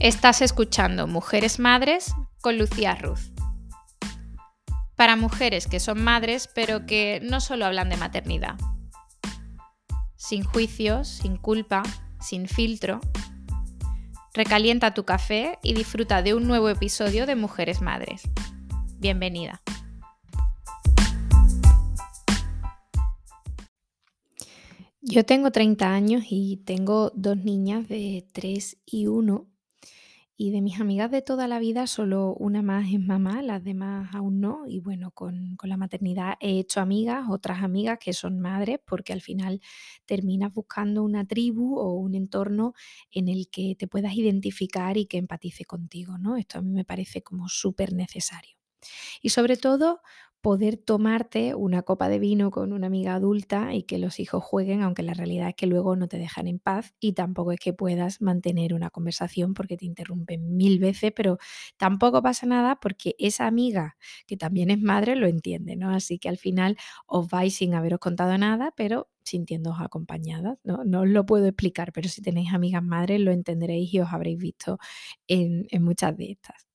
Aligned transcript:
Estás 0.00 0.42
escuchando 0.42 1.08
Mujeres 1.08 1.58
Madres 1.58 2.14
con 2.40 2.56
Lucía 2.56 2.94
Ruz. 2.94 3.32
Para 4.94 5.16
mujeres 5.16 5.66
que 5.66 5.80
son 5.80 6.04
madres, 6.04 6.48
pero 6.54 6.86
que 6.86 7.18
no 7.24 7.40
solo 7.40 7.66
hablan 7.66 7.88
de 7.88 7.96
maternidad. 7.96 8.54
Sin 10.14 10.44
juicios, 10.44 11.08
sin 11.08 11.36
culpa, 11.36 11.82
sin 12.20 12.46
filtro. 12.46 13.00
Recalienta 14.34 14.94
tu 14.94 15.04
café 15.04 15.58
y 15.64 15.74
disfruta 15.74 16.22
de 16.22 16.34
un 16.34 16.46
nuevo 16.46 16.68
episodio 16.68 17.26
de 17.26 17.34
Mujeres 17.34 17.80
Madres. 17.80 18.22
Bienvenida. 19.00 19.60
Yo 25.00 25.24
tengo 25.24 25.50
30 25.50 25.92
años 25.92 26.22
y 26.30 26.58
tengo 26.58 27.10
dos 27.16 27.38
niñas 27.38 27.88
de 27.88 28.28
3 28.32 28.76
y 28.86 29.08
1. 29.08 29.57
Y 30.40 30.52
de 30.52 30.60
mis 30.62 30.78
amigas 30.80 31.10
de 31.10 31.20
toda 31.20 31.48
la 31.48 31.58
vida, 31.58 31.88
solo 31.88 32.32
una 32.34 32.62
más 32.62 32.86
es 32.92 33.00
mamá, 33.00 33.42
las 33.42 33.64
demás 33.64 34.14
aún 34.14 34.40
no. 34.40 34.66
Y 34.68 34.78
bueno, 34.78 35.10
con, 35.10 35.56
con 35.56 35.68
la 35.68 35.76
maternidad 35.76 36.34
he 36.40 36.60
hecho 36.60 36.80
amigas, 36.80 37.26
otras 37.28 37.64
amigas 37.64 37.98
que 37.98 38.12
son 38.12 38.38
madres, 38.38 38.78
porque 38.86 39.12
al 39.12 39.20
final 39.20 39.60
terminas 40.06 40.54
buscando 40.54 41.02
una 41.02 41.26
tribu 41.26 41.76
o 41.76 41.92
un 41.94 42.14
entorno 42.14 42.74
en 43.10 43.26
el 43.28 43.48
que 43.50 43.74
te 43.76 43.88
puedas 43.88 44.14
identificar 44.14 44.96
y 44.96 45.06
que 45.06 45.18
empatice 45.18 45.64
contigo, 45.64 46.18
¿no? 46.18 46.36
Esto 46.36 46.58
a 46.58 46.62
mí 46.62 46.70
me 46.70 46.84
parece 46.84 47.20
como 47.20 47.48
súper 47.48 47.92
necesario. 47.92 48.56
Y 49.22 49.30
sobre 49.30 49.56
todo 49.56 50.00
poder 50.40 50.76
tomarte 50.76 51.54
una 51.54 51.82
copa 51.82 52.08
de 52.08 52.18
vino 52.18 52.50
con 52.50 52.72
una 52.72 52.86
amiga 52.86 53.14
adulta 53.14 53.74
y 53.74 53.82
que 53.82 53.98
los 53.98 54.20
hijos 54.20 54.42
jueguen, 54.44 54.82
aunque 54.82 55.02
la 55.02 55.14
realidad 55.14 55.48
es 55.48 55.54
que 55.56 55.66
luego 55.66 55.96
no 55.96 56.08
te 56.08 56.18
dejan 56.18 56.46
en 56.46 56.58
paz 56.60 56.94
y 57.00 57.12
tampoco 57.14 57.52
es 57.52 57.60
que 57.60 57.72
puedas 57.72 58.20
mantener 58.22 58.74
una 58.74 58.90
conversación 58.90 59.54
porque 59.54 59.76
te 59.76 59.86
interrumpen 59.86 60.56
mil 60.56 60.78
veces, 60.78 61.12
pero 61.14 61.38
tampoco 61.76 62.22
pasa 62.22 62.46
nada 62.46 62.76
porque 62.80 63.14
esa 63.18 63.46
amiga, 63.46 63.96
que 64.26 64.36
también 64.36 64.70
es 64.70 64.80
madre, 64.80 65.16
lo 65.16 65.26
entiende, 65.26 65.76
¿no? 65.76 65.90
Así 65.90 66.18
que 66.18 66.28
al 66.28 66.38
final 66.38 66.76
os 67.06 67.28
vais 67.28 67.54
sin 67.56 67.74
haberos 67.74 67.98
contado 68.00 68.36
nada, 68.38 68.72
pero 68.76 69.08
sintiéndoos 69.24 69.80
acompañadas, 69.80 70.58
¿no? 70.64 70.84
No 70.84 71.00
os 71.02 71.08
lo 71.08 71.26
puedo 71.26 71.46
explicar, 71.46 71.92
pero 71.92 72.08
si 72.08 72.22
tenéis 72.22 72.52
amigas 72.52 72.82
madres 72.82 73.20
lo 73.20 73.32
entenderéis 73.32 73.92
y 73.92 74.00
os 74.00 74.12
habréis 74.12 74.38
visto 74.38 74.78
en, 75.26 75.66
en 75.70 75.82
muchas 75.84 76.16
de 76.16 76.30
estas. 76.32 76.67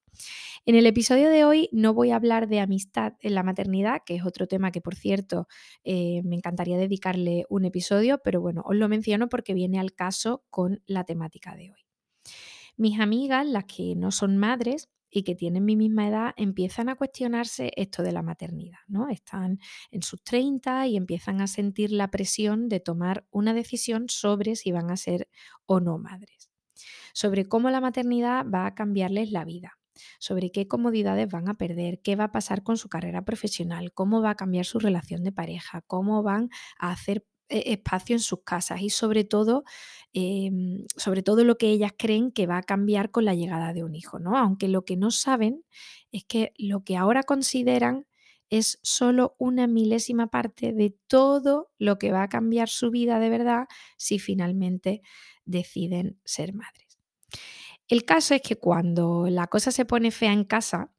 En 0.65 0.75
el 0.75 0.85
episodio 0.85 1.29
de 1.29 1.43
hoy 1.43 1.69
no 1.71 1.93
voy 1.93 2.11
a 2.11 2.15
hablar 2.15 2.47
de 2.47 2.61
amistad 2.61 3.13
en 3.19 3.35
la 3.35 3.43
maternidad, 3.43 4.01
que 4.05 4.15
es 4.15 4.25
otro 4.25 4.47
tema 4.47 4.71
que, 4.71 4.79
por 4.79 4.95
cierto, 4.95 5.47
eh, 5.83 6.21
me 6.23 6.35
encantaría 6.35 6.77
dedicarle 6.77 7.45
un 7.49 7.65
episodio, 7.65 8.21
pero 8.23 8.39
bueno, 8.39 8.61
os 8.65 8.75
lo 8.75 8.87
menciono 8.87 9.27
porque 9.27 9.53
viene 9.53 9.79
al 9.79 9.93
caso 9.93 10.45
con 10.49 10.81
la 10.85 11.03
temática 11.03 11.55
de 11.55 11.71
hoy. 11.71 11.85
Mis 12.77 12.99
amigas, 12.99 13.45
las 13.45 13.65
que 13.65 13.95
no 13.95 14.11
son 14.11 14.37
madres, 14.37 14.89
y 15.15 15.23
que 15.23 15.35
tienen 15.35 15.63
mi 15.63 15.75
misma 15.75 16.07
edad 16.07 16.33
empiezan 16.37 16.89
a 16.89 16.95
cuestionarse 16.95 17.71
esto 17.75 18.01
de 18.01 18.11
la 18.11 18.23
maternidad, 18.23 18.79
¿no? 18.87 19.09
Están 19.09 19.59
en 19.91 20.01
sus 20.01 20.23
30 20.23 20.87
y 20.87 20.97
empiezan 20.97 21.39
a 21.39 21.45
sentir 21.45 21.91
la 21.91 22.09
presión 22.09 22.67
de 22.67 22.79
tomar 22.79 23.27
una 23.29 23.53
decisión 23.53 24.09
sobre 24.09 24.55
si 24.55 24.71
van 24.71 24.89
a 24.89 24.97
ser 24.97 25.29
o 25.67 25.79
no 25.79 25.99
madres, 25.99 26.49
sobre 27.13 27.45
cómo 27.45 27.69
la 27.69 27.79
maternidad 27.79 28.43
va 28.49 28.65
a 28.65 28.73
cambiarles 28.73 29.31
la 29.31 29.45
vida 29.45 29.77
sobre 30.19 30.51
qué 30.51 30.67
comodidades 30.67 31.29
van 31.29 31.49
a 31.49 31.55
perder, 31.55 32.01
qué 32.01 32.15
va 32.15 32.25
a 32.25 32.31
pasar 32.31 32.63
con 32.63 32.77
su 32.77 32.89
carrera 32.89 33.23
profesional, 33.23 33.93
cómo 33.93 34.21
va 34.21 34.31
a 34.31 34.35
cambiar 34.35 34.65
su 34.65 34.79
relación 34.79 35.23
de 35.23 35.31
pareja, 35.31 35.81
cómo 35.87 36.23
van 36.23 36.49
a 36.79 36.91
hacer 36.91 37.25
eh, 37.49 37.73
espacio 37.73 38.15
en 38.15 38.21
sus 38.21 38.43
casas 38.43 38.81
y 38.81 38.89
sobre 38.89 39.25
todo, 39.25 39.63
em, 40.13 40.85
sobre 40.95 41.23
todo 41.23 41.43
lo 41.43 41.57
que 41.57 41.69
ellas 41.69 41.91
creen 41.97 42.31
que 42.31 42.47
va 42.47 42.57
a 42.57 42.63
cambiar 42.63 43.11
con 43.11 43.25
la 43.25 43.35
llegada 43.35 43.73
de 43.73 43.83
un 43.83 43.95
hijo, 43.95 44.19
¿no? 44.19 44.37
Aunque 44.37 44.67
lo 44.67 44.85
que 44.85 44.97
no 44.97 45.11
saben 45.11 45.63
es 46.11 46.23
que 46.25 46.53
lo 46.57 46.83
que 46.83 46.97
ahora 46.97 47.23
consideran 47.23 48.07
es 48.49 48.79
solo 48.83 49.35
una 49.39 49.67
milésima 49.67 50.27
parte 50.27 50.73
de 50.73 50.95
todo 51.07 51.71
lo 51.79 51.97
que 51.97 52.11
va 52.11 52.23
a 52.23 52.29
cambiar 52.29 52.69
su 52.69 52.91
vida 52.91 53.19
de 53.19 53.29
verdad 53.29 53.65
si 53.97 54.19
finalmente 54.19 55.01
deciden 55.45 56.19
ser 56.23 56.53
madres. 56.53 56.82
El 57.87 58.05
caso 58.05 58.33
es 58.33 58.41
que 58.41 58.57
cuando 58.57 59.27
la 59.29 59.47
cosa 59.47 59.71
se 59.71 59.85
pone 59.85 60.11
fea 60.11 60.33
en 60.33 60.45
casa, 60.45 60.91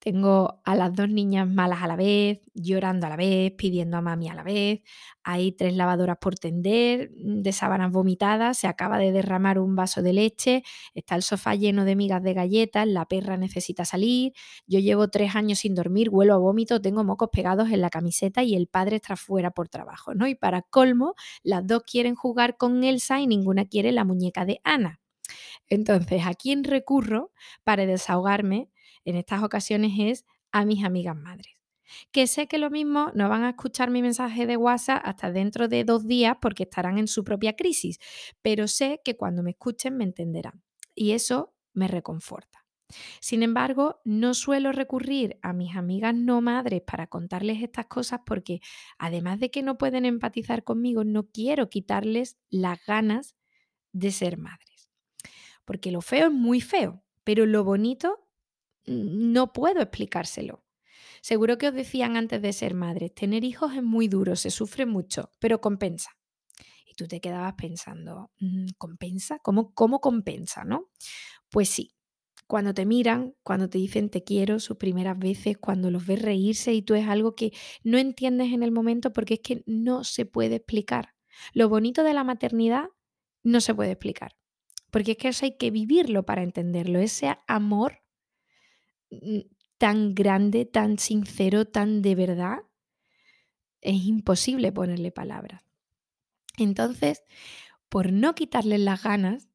tengo 0.00 0.60
a 0.64 0.74
las 0.74 0.92
dos 0.92 1.08
niñas 1.08 1.48
malas 1.48 1.82
a 1.82 1.86
la 1.86 1.94
vez, 1.96 2.40
llorando 2.54 3.06
a 3.06 3.10
la 3.10 3.16
vez, 3.16 3.52
pidiendo 3.52 3.96
a 3.96 4.00
mami 4.00 4.28
a 4.28 4.34
la 4.34 4.42
vez. 4.42 4.82
Hay 5.22 5.52
tres 5.52 5.76
lavadoras 5.76 6.16
por 6.20 6.34
tender, 6.36 7.10
mm, 7.16 7.42
de 7.42 7.52
sábanas 7.52 7.92
vomitadas, 7.92 8.58
se 8.58 8.66
acaba 8.66 8.98
de 8.98 9.12
derramar 9.12 9.58
un 9.60 9.76
vaso 9.76 10.02
de 10.02 10.12
leche, 10.14 10.64
está 10.94 11.14
el 11.16 11.22
sofá 11.22 11.54
lleno 11.54 11.84
de 11.84 11.94
migas 11.96 12.22
de 12.24 12.34
galletas, 12.34 12.88
la 12.88 13.06
perra 13.06 13.36
necesita 13.36 13.84
salir, 13.84 14.32
yo 14.66 14.80
llevo 14.80 15.08
tres 15.08 15.36
años 15.36 15.60
sin 15.60 15.74
dormir, 15.76 16.08
huelo 16.10 16.34
a 16.34 16.38
vómito, 16.38 16.80
tengo 16.82 17.04
mocos 17.04 17.28
pegados 17.32 17.70
en 17.70 17.80
la 17.82 17.90
camiseta 17.90 18.42
y 18.42 18.54
el 18.56 18.66
padre 18.66 18.96
está 18.96 19.16
fuera 19.16 19.50
por 19.52 19.68
trabajo, 19.68 20.14
¿no? 20.14 20.26
Y 20.26 20.34
para 20.34 20.62
colmo, 20.62 21.14
las 21.44 21.64
dos 21.66 21.82
quieren 21.84 22.14
jugar 22.16 22.56
con 22.56 22.82
Elsa 22.84 23.20
y 23.20 23.26
ninguna 23.28 23.64
quiere 23.66 23.92
la 23.92 24.04
muñeca 24.04 24.44
de 24.44 24.60
Ana. 24.64 25.01
Entonces, 25.72 26.26
¿a 26.26 26.34
quién 26.34 26.64
recurro 26.64 27.32
para 27.64 27.86
desahogarme 27.86 28.68
en 29.06 29.16
estas 29.16 29.42
ocasiones 29.42 29.92
es 29.98 30.26
a 30.52 30.66
mis 30.66 30.84
amigas 30.84 31.16
madres? 31.16 31.54
Que 32.10 32.26
sé 32.26 32.46
que 32.46 32.58
lo 32.58 32.68
mismo 32.68 33.10
no 33.14 33.30
van 33.30 33.42
a 33.44 33.50
escuchar 33.50 33.90
mi 33.90 34.02
mensaje 34.02 34.46
de 34.46 34.58
WhatsApp 34.58 35.00
hasta 35.02 35.32
dentro 35.32 35.68
de 35.68 35.84
dos 35.84 36.06
días 36.06 36.36
porque 36.42 36.64
estarán 36.64 36.98
en 36.98 37.08
su 37.08 37.24
propia 37.24 37.56
crisis, 37.56 37.98
pero 38.42 38.68
sé 38.68 39.00
que 39.02 39.16
cuando 39.16 39.42
me 39.42 39.52
escuchen 39.52 39.96
me 39.96 40.04
entenderán 40.04 40.62
y 40.94 41.12
eso 41.12 41.54
me 41.72 41.88
reconforta. 41.88 42.66
Sin 43.20 43.42
embargo, 43.42 44.02
no 44.04 44.34
suelo 44.34 44.72
recurrir 44.72 45.38
a 45.40 45.54
mis 45.54 45.74
amigas 45.74 46.14
no 46.14 46.42
madres 46.42 46.82
para 46.82 47.06
contarles 47.06 47.62
estas 47.62 47.86
cosas 47.86 48.20
porque 48.26 48.60
además 48.98 49.40
de 49.40 49.50
que 49.50 49.62
no 49.62 49.78
pueden 49.78 50.04
empatizar 50.04 50.64
conmigo, 50.64 51.02
no 51.02 51.28
quiero 51.30 51.70
quitarles 51.70 52.36
las 52.50 52.84
ganas 52.84 53.36
de 53.92 54.10
ser 54.10 54.36
madre 54.36 54.71
porque 55.64 55.90
lo 55.92 56.00
feo 56.00 56.26
es 56.26 56.32
muy 56.32 56.60
feo, 56.60 57.04
pero 57.24 57.46
lo 57.46 57.64
bonito 57.64 58.28
mm, 58.86 59.32
no 59.32 59.52
puedo 59.52 59.80
explicárselo. 59.80 60.64
Seguro 61.20 61.58
que 61.58 61.68
os 61.68 61.74
decían 61.74 62.16
antes 62.16 62.42
de 62.42 62.52
ser 62.52 62.74
madres, 62.74 63.14
tener 63.14 63.44
hijos 63.44 63.74
es 63.74 63.82
muy 63.82 64.08
duro, 64.08 64.36
se 64.36 64.50
sufre 64.50 64.86
mucho, 64.86 65.30
pero 65.38 65.60
compensa. 65.60 66.10
Y 66.86 66.94
tú 66.94 67.06
te 67.06 67.20
quedabas 67.20 67.54
pensando, 67.54 68.30
mm, 68.40 68.66
¿compensa? 68.78 69.38
¿Cómo, 69.38 69.72
cómo 69.74 70.00
compensa? 70.00 70.64
¿No? 70.64 70.90
Pues 71.50 71.68
sí, 71.68 71.94
cuando 72.46 72.74
te 72.74 72.84
miran, 72.84 73.34
cuando 73.42 73.70
te 73.70 73.78
dicen 73.78 74.10
te 74.10 74.24
quiero 74.24 74.60
sus 74.60 74.76
primeras 74.76 75.18
veces, 75.18 75.56
cuando 75.58 75.90
los 75.90 76.06
ves 76.06 76.20
reírse 76.20 76.74
y 76.74 76.82
tú 76.82 76.94
es 76.94 77.08
algo 77.08 77.34
que 77.34 77.52
no 77.82 77.98
entiendes 77.98 78.52
en 78.52 78.62
el 78.62 78.72
momento 78.72 79.12
porque 79.12 79.34
es 79.34 79.40
que 79.40 79.62
no 79.66 80.04
se 80.04 80.26
puede 80.26 80.56
explicar. 80.56 81.14
Lo 81.54 81.68
bonito 81.68 82.04
de 82.04 82.14
la 82.14 82.24
maternidad 82.24 82.88
no 83.42 83.60
se 83.60 83.74
puede 83.74 83.92
explicar. 83.92 84.32
Porque 84.92 85.12
es 85.12 85.16
que 85.16 85.28
eso 85.28 85.46
hay 85.46 85.56
que 85.56 85.70
vivirlo 85.70 86.24
para 86.24 86.42
entenderlo. 86.42 86.98
Ese 86.98 87.36
amor 87.48 88.02
mm, 89.10 89.40
tan 89.78 90.14
grande, 90.14 90.66
tan 90.66 90.98
sincero, 90.98 91.64
tan 91.64 92.02
de 92.02 92.14
verdad, 92.14 92.58
es 93.80 94.04
imposible 94.04 94.70
ponerle 94.70 95.10
palabras. 95.10 95.62
Entonces, 96.58 97.24
por 97.88 98.12
no 98.12 98.34
quitarles 98.34 98.80
las 98.80 99.02
ganas 99.02 99.48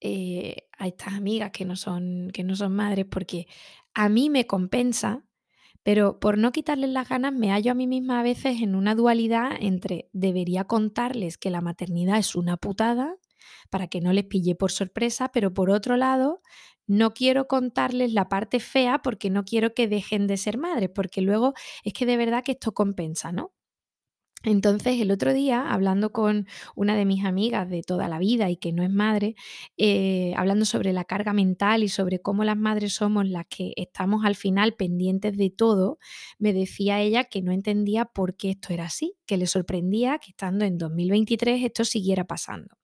eh, 0.00 0.68
a 0.78 0.86
estas 0.86 1.14
amigas 1.14 1.50
que 1.50 1.64
no, 1.64 1.74
son, 1.74 2.30
que 2.32 2.44
no 2.44 2.54
son 2.54 2.76
madres, 2.76 3.06
porque 3.10 3.48
a 3.94 4.10
mí 4.10 4.28
me 4.28 4.46
compensa, 4.46 5.24
pero 5.82 6.20
por 6.20 6.36
no 6.36 6.52
quitarles 6.52 6.90
las 6.90 7.08
ganas 7.08 7.32
me 7.32 7.50
hallo 7.50 7.72
a 7.72 7.74
mí 7.74 7.86
misma 7.86 8.20
a 8.20 8.22
veces 8.22 8.60
en 8.60 8.74
una 8.74 8.94
dualidad 8.94 9.52
entre 9.58 10.10
debería 10.12 10.64
contarles 10.64 11.38
que 11.38 11.50
la 11.50 11.62
maternidad 11.62 12.18
es 12.18 12.36
una 12.36 12.58
putada 12.58 13.16
para 13.70 13.88
que 13.88 14.00
no 14.00 14.12
les 14.12 14.24
pille 14.24 14.54
por 14.54 14.70
sorpresa, 14.72 15.30
pero 15.32 15.52
por 15.54 15.70
otro 15.70 15.96
lado, 15.96 16.42
no 16.86 17.12
quiero 17.14 17.46
contarles 17.48 18.12
la 18.12 18.28
parte 18.28 18.60
fea 18.60 19.00
porque 19.02 19.30
no 19.30 19.44
quiero 19.44 19.74
que 19.74 19.88
dejen 19.88 20.26
de 20.26 20.36
ser 20.38 20.58
madres, 20.58 20.90
porque 20.94 21.20
luego 21.22 21.54
es 21.84 21.92
que 21.92 22.06
de 22.06 22.16
verdad 22.16 22.42
que 22.44 22.52
esto 22.52 22.72
compensa, 22.72 23.32
¿no? 23.32 23.52
Entonces, 24.44 25.00
el 25.00 25.10
otro 25.10 25.34
día, 25.34 25.68
hablando 25.68 26.12
con 26.12 26.46
una 26.76 26.96
de 26.96 27.04
mis 27.04 27.24
amigas 27.24 27.68
de 27.68 27.82
toda 27.82 28.06
la 28.08 28.20
vida 28.20 28.50
y 28.50 28.56
que 28.56 28.72
no 28.72 28.84
es 28.84 28.90
madre, 28.90 29.34
eh, 29.76 30.32
hablando 30.36 30.64
sobre 30.64 30.92
la 30.92 31.04
carga 31.04 31.32
mental 31.32 31.82
y 31.82 31.88
sobre 31.88 32.20
cómo 32.20 32.44
las 32.44 32.56
madres 32.56 32.94
somos 32.94 33.28
las 33.28 33.46
que 33.48 33.72
estamos 33.76 34.24
al 34.24 34.36
final 34.36 34.74
pendientes 34.74 35.36
de 35.36 35.50
todo, 35.50 35.98
me 36.38 36.52
decía 36.52 37.00
ella 37.00 37.24
que 37.24 37.42
no 37.42 37.50
entendía 37.50 38.04
por 38.04 38.36
qué 38.36 38.50
esto 38.50 38.72
era 38.72 38.84
así, 38.84 39.16
que 39.26 39.36
le 39.36 39.46
sorprendía 39.48 40.18
que 40.18 40.30
estando 40.30 40.64
en 40.64 40.78
2023 40.78 41.64
esto 41.64 41.84
siguiera 41.84 42.24
pasando. 42.24 42.76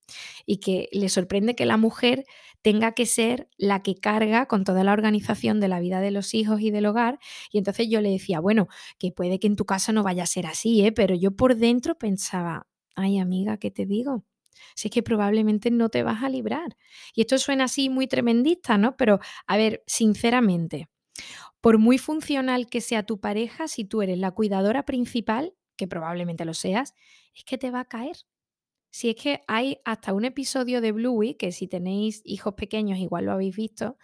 Y 0.44 0.58
que 0.58 0.88
le 0.92 1.08
sorprende 1.08 1.54
que 1.54 1.64
la 1.66 1.78
mujer 1.78 2.24
tenga 2.64 2.92
que 2.92 3.04
ser 3.04 3.50
la 3.58 3.82
que 3.82 3.94
carga 3.94 4.46
con 4.46 4.64
toda 4.64 4.84
la 4.84 4.94
organización 4.94 5.60
de 5.60 5.68
la 5.68 5.80
vida 5.80 6.00
de 6.00 6.10
los 6.10 6.32
hijos 6.32 6.62
y 6.62 6.70
del 6.70 6.86
hogar. 6.86 7.18
Y 7.52 7.58
entonces 7.58 7.88
yo 7.90 8.00
le 8.00 8.08
decía, 8.08 8.40
bueno, 8.40 8.68
que 8.98 9.12
puede 9.12 9.38
que 9.38 9.46
en 9.48 9.56
tu 9.56 9.66
casa 9.66 9.92
no 9.92 10.02
vaya 10.02 10.22
a 10.22 10.26
ser 10.26 10.46
así, 10.46 10.82
¿eh? 10.86 10.90
pero 10.90 11.14
yo 11.14 11.32
por 11.32 11.56
dentro 11.56 11.94
pensaba, 11.98 12.66
ay 12.94 13.18
amiga, 13.18 13.58
¿qué 13.58 13.70
te 13.70 13.84
digo? 13.84 14.24
Si 14.74 14.88
es 14.88 14.94
que 14.94 15.02
probablemente 15.02 15.70
no 15.70 15.90
te 15.90 16.02
vas 16.02 16.22
a 16.22 16.30
librar. 16.30 16.78
Y 17.14 17.20
esto 17.20 17.36
suena 17.36 17.64
así 17.64 17.90
muy 17.90 18.06
tremendista, 18.06 18.78
¿no? 18.78 18.96
Pero, 18.96 19.20
a 19.46 19.56
ver, 19.58 19.82
sinceramente, 19.86 20.88
por 21.60 21.78
muy 21.78 21.98
funcional 21.98 22.68
que 22.68 22.80
sea 22.80 23.02
tu 23.04 23.20
pareja, 23.20 23.68
si 23.68 23.84
tú 23.84 24.00
eres 24.00 24.18
la 24.18 24.30
cuidadora 24.30 24.86
principal, 24.86 25.54
que 25.76 25.86
probablemente 25.86 26.46
lo 26.46 26.54
seas, 26.54 26.94
es 27.34 27.44
que 27.44 27.58
te 27.58 27.70
va 27.70 27.80
a 27.80 27.84
caer. 27.84 28.16
Si 28.94 29.10
es 29.10 29.16
que 29.16 29.42
hay 29.48 29.78
hasta 29.84 30.12
un 30.12 30.24
episodio 30.24 30.80
de 30.80 30.92
Bluey, 30.92 31.34
que 31.34 31.50
si 31.50 31.66
tenéis 31.66 32.22
hijos 32.24 32.54
pequeños 32.54 32.96
igual 33.00 33.24
lo 33.24 33.32
habéis 33.32 33.56
visto, 33.56 33.98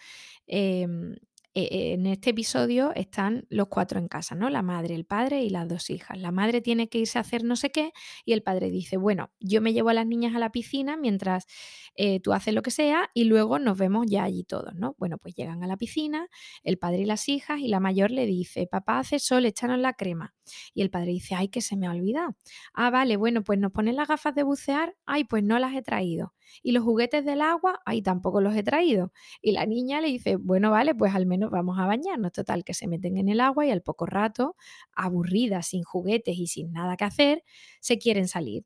em, 0.48 1.14
e 1.54 1.92
en 1.94 2.06
este 2.06 2.30
episodio 2.30 2.92
están 2.94 3.46
los 3.48 3.68
cuatro 3.68 3.98
en 3.98 4.08
casa, 4.08 4.34
¿no? 4.34 4.50
La 4.50 4.62
madre, 4.62 4.94
el 4.94 5.04
padre 5.04 5.42
y 5.42 5.50
las 5.50 5.68
dos 5.68 5.90
hijas. 5.90 6.18
La 6.18 6.30
madre 6.30 6.60
tiene 6.60 6.88
que 6.88 6.98
irse 6.98 7.18
a 7.18 7.22
hacer 7.22 7.44
no 7.44 7.56
sé 7.56 7.70
qué 7.70 7.92
y 8.24 8.32
el 8.32 8.42
padre 8.42 8.70
dice, 8.70 8.96
bueno, 8.96 9.30
yo 9.40 9.60
me 9.60 9.72
llevo 9.72 9.88
a 9.88 9.94
las 9.94 10.06
niñas 10.06 10.34
a 10.34 10.38
la 10.38 10.50
piscina 10.50 10.96
mientras 10.96 11.46
eh, 11.94 12.20
tú 12.20 12.32
haces 12.32 12.54
lo 12.54 12.62
que 12.62 12.70
sea 12.70 13.10
y 13.14 13.24
luego 13.24 13.58
nos 13.58 13.76
vemos 13.78 14.06
ya 14.08 14.24
allí 14.24 14.44
todos, 14.44 14.74
¿no? 14.74 14.94
Bueno, 14.98 15.18
pues 15.18 15.34
llegan 15.34 15.62
a 15.64 15.66
la 15.66 15.76
piscina, 15.76 16.28
el 16.62 16.78
padre 16.78 17.00
y 17.00 17.04
las 17.04 17.28
hijas 17.28 17.60
y 17.60 17.68
la 17.68 17.80
mayor 17.80 18.10
le 18.10 18.26
dice, 18.26 18.66
papá 18.66 18.98
hace 19.00 19.18
sol, 19.18 19.46
échanos 19.46 19.78
la 19.78 19.94
crema. 19.94 20.34
Y 20.74 20.82
el 20.82 20.90
padre 20.90 21.12
dice, 21.12 21.34
ay, 21.34 21.48
que 21.48 21.60
se 21.60 21.76
me 21.76 21.86
ha 21.86 21.90
olvidado. 21.90 22.36
Ah, 22.74 22.90
vale, 22.90 23.16
bueno, 23.16 23.42
pues 23.42 23.58
nos 23.58 23.72
ponen 23.72 23.96
las 23.96 24.08
gafas 24.08 24.34
de 24.34 24.42
bucear, 24.42 24.96
ay, 25.06 25.24
pues 25.24 25.42
no 25.44 25.58
las 25.58 25.74
he 25.74 25.82
traído. 25.82 26.34
Y 26.62 26.72
los 26.72 26.84
juguetes 26.84 27.24
del 27.24 27.42
agua, 27.42 27.80
ay, 27.84 28.02
tampoco 28.02 28.40
los 28.40 28.54
he 28.56 28.62
traído. 28.62 29.12
Y 29.42 29.52
la 29.52 29.66
niña 29.66 30.00
le 30.00 30.08
dice, 30.08 30.36
bueno, 30.36 30.70
vale, 30.70 30.94
pues 30.94 31.14
al 31.14 31.26
menos 31.26 31.50
vamos 31.50 31.78
a 31.78 31.86
bañarnos. 31.86 32.32
Total, 32.32 32.64
que 32.64 32.74
se 32.74 32.86
meten 32.88 33.16
en 33.16 33.28
el 33.28 33.40
agua 33.40 33.66
y 33.66 33.70
al 33.70 33.82
poco 33.82 34.06
rato, 34.06 34.56
aburridas, 34.94 35.68
sin 35.68 35.82
juguetes 35.82 36.36
y 36.38 36.46
sin 36.46 36.72
nada 36.72 36.96
que 36.96 37.04
hacer, 37.04 37.44
se 37.80 37.98
quieren 37.98 38.28
salir. 38.28 38.64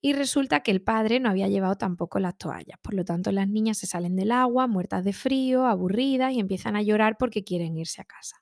Y 0.00 0.12
resulta 0.12 0.60
que 0.62 0.70
el 0.70 0.82
padre 0.82 1.20
no 1.20 1.30
había 1.30 1.48
llevado 1.48 1.76
tampoco 1.76 2.18
las 2.20 2.38
toallas. 2.38 2.78
Por 2.82 2.94
lo 2.94 3.04
tanto, 3.04 3.32
las 3.32 3.48
niñas 3.48 3.78
se 3.78 3.86
salen 3.86 4.16
del 4.16 4.32
agua, 4.32 4.66
muertas 4.66 5.04
de 5.04 5.12
frío, 5.12 5.66
aburridas 5.66 6.32
y 6.32 6.40
empiezan 6.40 6.76
a 6.76 6.82
llorar 6.82 7.16
porque 7.18 7.44
quieren 7.44 7.76
irse 7.76 8.00
a 8.02 8.04
casa. 8.04 8.36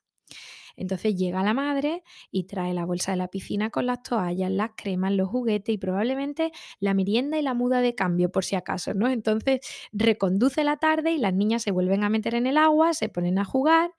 Entonces 0.77 1.15
llega 1.15 1.43
la 1.43 1.53
madre 1.53 2.03
y 2.31 2.43
trae 2.45 2.73
la 2.73 2.85
bolsa 2.85 3.11
de 3.11 3.17
la 3.17 3.27
piscina 3.27 3.69
con 3.71 3.85
las 3.87 4.03
toallas, 4.03 4.51
las 4.51 4.71
cremas, 4.77 5.11
los 5.13 5.27
juguetes 5.29 5.73
y 5.75 5.77
probablemente 5.77 6.51
la 6.79 6.93
merienda 6.93 7.37
y 7.37 7.41
la 7.41 7.53
muda 7.53 7.81
de 7.81 7.95
cambio 7.95 8.31
por 8.31 8.45
si 8.45 8.55
acaso, 8.55 8.93
¿no? 8.93 9.09
Entonces 9.09 9.59
reconduce 9.91 10.63
la 10.63 10.77
tarde 10.77 11.11
y 11.11 11.17
las 11.17 11.33
niñas 11.33 11.63
se 11.63 11.71
vuelven 11.71 12.03
a 12.03 12.09
meter 12.09 12.35
en 12.35 12.47
el 12.47 12.57
agua, 12.57 12.93
se 12.93 13.09
ponen 13.09 13.39
a 13.39 13.45
jugar 13.45 13.91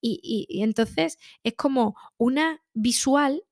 y, 0.00 0.46
y 0.48 0.62
entonces 0.62 1.18
es 1.44 1.54
como 1.56 1.96
una 2.18 2.62
visual 2.74 3.44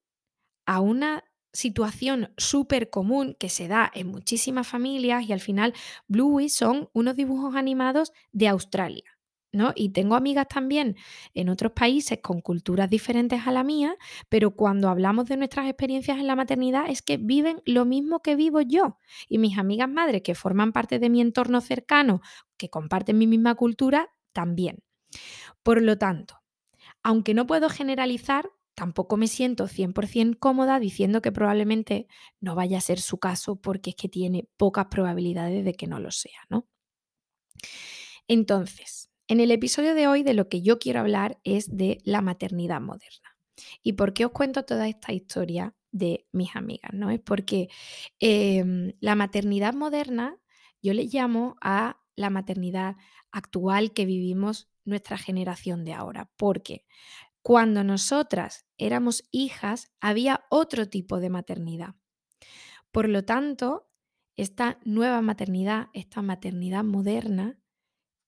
a 0.66 0.80
una 0.80 1.24
situación 1.52 2.32
súper 2.36 2.90
común 2.90 3.36
que 3.38 3.48
se 3.48 3.68
da 3.68 3.90
en 3.94 4.08
muchísimas 4.08 4.68
familias 4.68 5.24
y 5.28 5.32
al 5.32 5.40
final 5.40 5.74
Bluey 6.08 6.48
son 6.48 6.88
unos 6.92 7.16
dibujos 7.16 7.56
animados 7.56 8.12
de 8.32 8.48
Australia. 8.48 9.19
¿No? 9.52 9.72
Y 9.74 9.90
tengo 9.90 10.14
amigas 10.14 10.48
también 10.48 10.96
en 11.34 11.48
otros 11.48 11.72
países 11.72 12.18
con 12.22 12.40
culturas 12.40 12.88
diferentes 12.88 13.46
a 13.46 13.52
la 13.52 13.64
mía, 13.64 13.96
pero 14.28 14.52
cuando 14.52 14.88
hablamos 14.88 15.26
de 15.26 15.36
nuestras 15.36 15.66
experiencias 15.66 16.18
en 16.18 16.26
la 16.26 16.36
maternidad 16.36 16.84
es 16.88 17.02
que 17.02 17.16
viven 17.16 17.62
lo 17.64 17.84
mismo 17.84 18.20
que 18.20 18.36
vivo 18.36 18.60
yo. 18.60 18.98
Y 19.28 19.38
mis 19.38 19.58
amigas 19.58 19.88
madres 19.88 20.22
que 20.22 20.34
forman 20.34 20.72
parte 20.72 20.98
de 20.98 21.10
mi 21.10 21.20
entorno 21.20 21.60
cercano, 21.60 22.20
que 22.56 22.70
comparten 22.70 23.18
mi 23.18 23.26
misma 23.26 23.54
cultura, 23.54 24.10
también. 24.32 24.82
Por 25.62 25.82
lo 25.82 25.98
tanto, 25.98 26.40
aunque 27.02 27.34
no 27.34 27.46
puedo 27.46 27.68
generalizar, 27.68 28.50
tampoco 28.74 29.16
me 29.16 29.26
siento 29.26 29.66
100% 29.68 30.38
cómoda 30.38 30.78
diciendo 30.78 31.20
que 31.20 31.32
probablemente 31.32 32.06
no 32.40 32.54
vaya 32.54 32.78
a 32.78 32.80
ser 32.80 33.00
su 33.00 33.18
caso 33.18 33.56
porque 33.56 33.90
es 33.90 33.96
que 33.96 34.08
tiene 34.08 34.48
pocas 34.56 34.86
probabilidades 34.86 35.64
de 35.64 35.74
que 35.74 35.86
no 35.86 36.00
lo 36.00 36.10
sea, 36.10 36.40
¿no? 36.48 36.66
Entonces, 38.28 39.09
en 39.30 39.38
el 39.38 39.52
episodio 39.52 39.94
de 39.94 40.08
hoy 40.08 40.24
de 40.24 40.34
lo 40.34 40.48
que 40.48 40.60
yo 40.60 40.80
quiero 40.80 40.98
hablar 40.98 41.38
es 41.44 41.76
de 41.76 41.98
la 42.04 42.20
maternidad 42.20 42.80
moderna. 42.80 43.36
¿Y 43.80 43.92
por 43.92 44.12
qué 44.12 44.24
os 44.24 44.32
cuento 44.32 44.64
toda 44.64 44.88
esta 44.88 45.12
historia 45.12 45.72
de 45.92 46.26
mis 46.32 46.56
amigas? 46.56 46.90
¿no? 46.92 47.10
Es 47.10 47.20
porque 47.20 47.68
em, 48.18 48.92
la 48.98 49.14
maternidad 49.14 49.72
moderna 49.72 50.36
yo 50.82 50.94
le 50.94 51.04
llamo 51.04 51.54
a 51.60 52.00
la 52.16 52.28
maternidad 52.28 52.96
actual 53.30 53.92
que 53.92 54.04
vivimos 54.04 54.68
nuestra 54.84 55.16
generación 55.16 55.84
de 55.84 55.92
ahora. 55.92 56.28
Porque 56.36 56.84
cuando 57.40 57.84
nosotras 57.84 58.66
éramos 58.78 59.22
hijas 59.30 59.92
había 60.00 60.44
otro 60.50 60.88
tipo 60.88 61.20
de 61.20 61.30
maternidad. 61.30 61.94
Por 62.90 63.08
lo 63.08 63.24
tanto, 63.24 63.88
esta 64.36 64.80
nueva 64.84 65.22
maternidad, 65.22 65.86
esta 65.92 66.20
maternidad 66.20 66.82
moderna, 66.82 67.60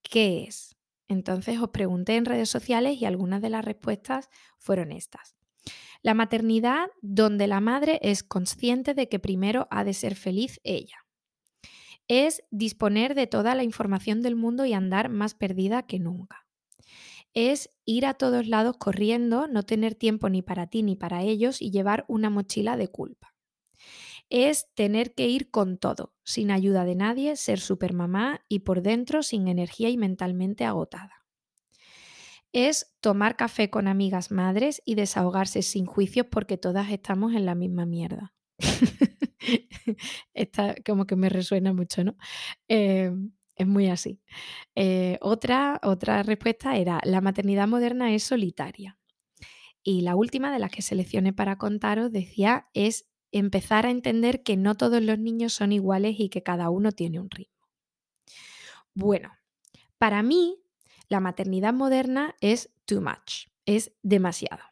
¿qué 0.01 0.45
es? 0.45 0.77
Entonces 1.13 1.59
os 1.59 1.69
pregunté 1.69 2.15
en 2.17 2.25
redes 2.25 2.49
sociales 2.49 2.99
y 2.99 3.05
algunas 3.05 3.41
de 3.41 3.49
las 3.49 3.63
respuestas 3.63 4.29
fueron 4.57 4.91
estas. 4.91 5.35
La 6.01 6.13
maternidad 6.13 6.87
donde 7.01 7.47
la 7.47 7.61
madre 7.61 7.99
es 8.01 8.23
consciente 8.23 8.93
de 8.93 9.07
que 9.07 9.19
primero 9.19 9.67
ha 9.71 9.83
de 9.85 9.93
ser 9.93 10.15
feliz 10.15 10.59
ella. 10.63 10.97
Es 12.09 12.43
disponer 12.51 13.15
de 13.15 13.27
toda 13.27 13.55
la 13.55 13.63
información 13.63 14.21
del 14.21 14.35
mundo 14.35 14.65
y 14.65 14.73
andar 14.73 15.07
más 15.07 15.35
perdida 15.35 15.83
que 15.83 15.99
nunca. 15.99 16.45
Es 17.33 17.69
ir 17.85 18.05
a 18.05 18.15
todos 18.15 18.47
lados 18.47 18.75
corriendo, 18.77 19.47
no 19.47 19.63
tener 19.63 19.95
tiempo 19.95 20.29
ni 20.29 20.41
para 20.41 20.67
ti 20.67 20.83
ni 20.83 20.95
para 20.95 21.21
ellos 21.21 21.61
y 21.61 21.71
llevar 21.71 22.03
una 22.07 22.29
mochila 22.29 22.75
de 22.75 22.89
culpa. 22.89 23.32
Es 24.33 24.67
tener 24.73 25.13
que 25.13 25.27
ir 25.27 25.51
con 25.51 25.77
todo, 25.77 26.15
sin 26.23 26.49
ayuda 26.49 26.85
de 26.85 26.95
nadie, 26.95 27.35
ser 27.35 27.59
supermamá 27.59 28.43
y 28.49 28.59
por 28.59 28.81
dentro 28.81 29.21
sin 29.21 29.47
energía 29.47 29.89
y 29.89 29.97
mentalmente 29.97 30.65
agotada 30.65 31.23
es 32.53 32.95
tomar 33.01 33.35
café 33.35 33.69
con 33.69 33.87
amigas 33.87 34.31
madres 34.31 34.81
y 34.85 34.95
desahogarse 34.95 35.63
sin 35.63 35.85
juicios 35.85 36.27
porque 36.29 36.57
todas 36.57 36.91
estamos 36.91 37.33
en 37.33 37.45
la 37.45 37.55
misma 37.55 37.85
mierda. 37.85 38.33
Esta 40.33 40.75
como 40.85 41.05
que 41.05 41.15
me 41.15 41.29
resuena 41.29 41.73
mucho, 41.73 42.03
¿no? 42.03 42.15
Em, 42.67 43.31
es 43.55 43.67
muy 43.67 43.87
así. 43.89 44.21
Eh, 44.75 45.17
otra, 45.21 45.81
otra 45.83 46.21
respuesta 46.23 46.77
era, 46.77 47.01
la 47.03 47.21
maternidad 47.21 47.67
moderna 47.67 48.13
es 48.13 48.23
solitaria. 48.23 48.97
Y 49.83 50.01
la 50.01 50.15
última 50.15 50.53
de 50.53 50.59
las 50.59 50.71
que 50.71 50.81
seleccioné 50.81 51.33
para 51.33 51.57
contaros 51.57 52.11
decía, 52.11 52.67
es 52.73 53.09
empezar 53.33 53.85
a 53.85 53.91
entender 53.91 54.43
que 54.43 54.57
no 54.57 54.75
todos 54.75 55.01
los 55.01 55.19
niños 55.19 55.53
son 55.53 55.71
iguales 55.71 56.15
y 56.19 56.29
que 56.29 56.43
cada 56.43 56.69
uno 56.69 56.91
tiene 56.91 57.19
un 57.19 57.29
ritmo. 57.29 57.67
Bueno, 58.93 59.31
para 59.97 60.23
mí 60.23 60.59
la 61.09 61.19
maternidad 61.19 61.73
moderna 61.73 62.35
es 62.41 62.71
too 62.85 63.01
much, 63.01 63.47
es 63.65 63.93
demasiado. 64.03 64.63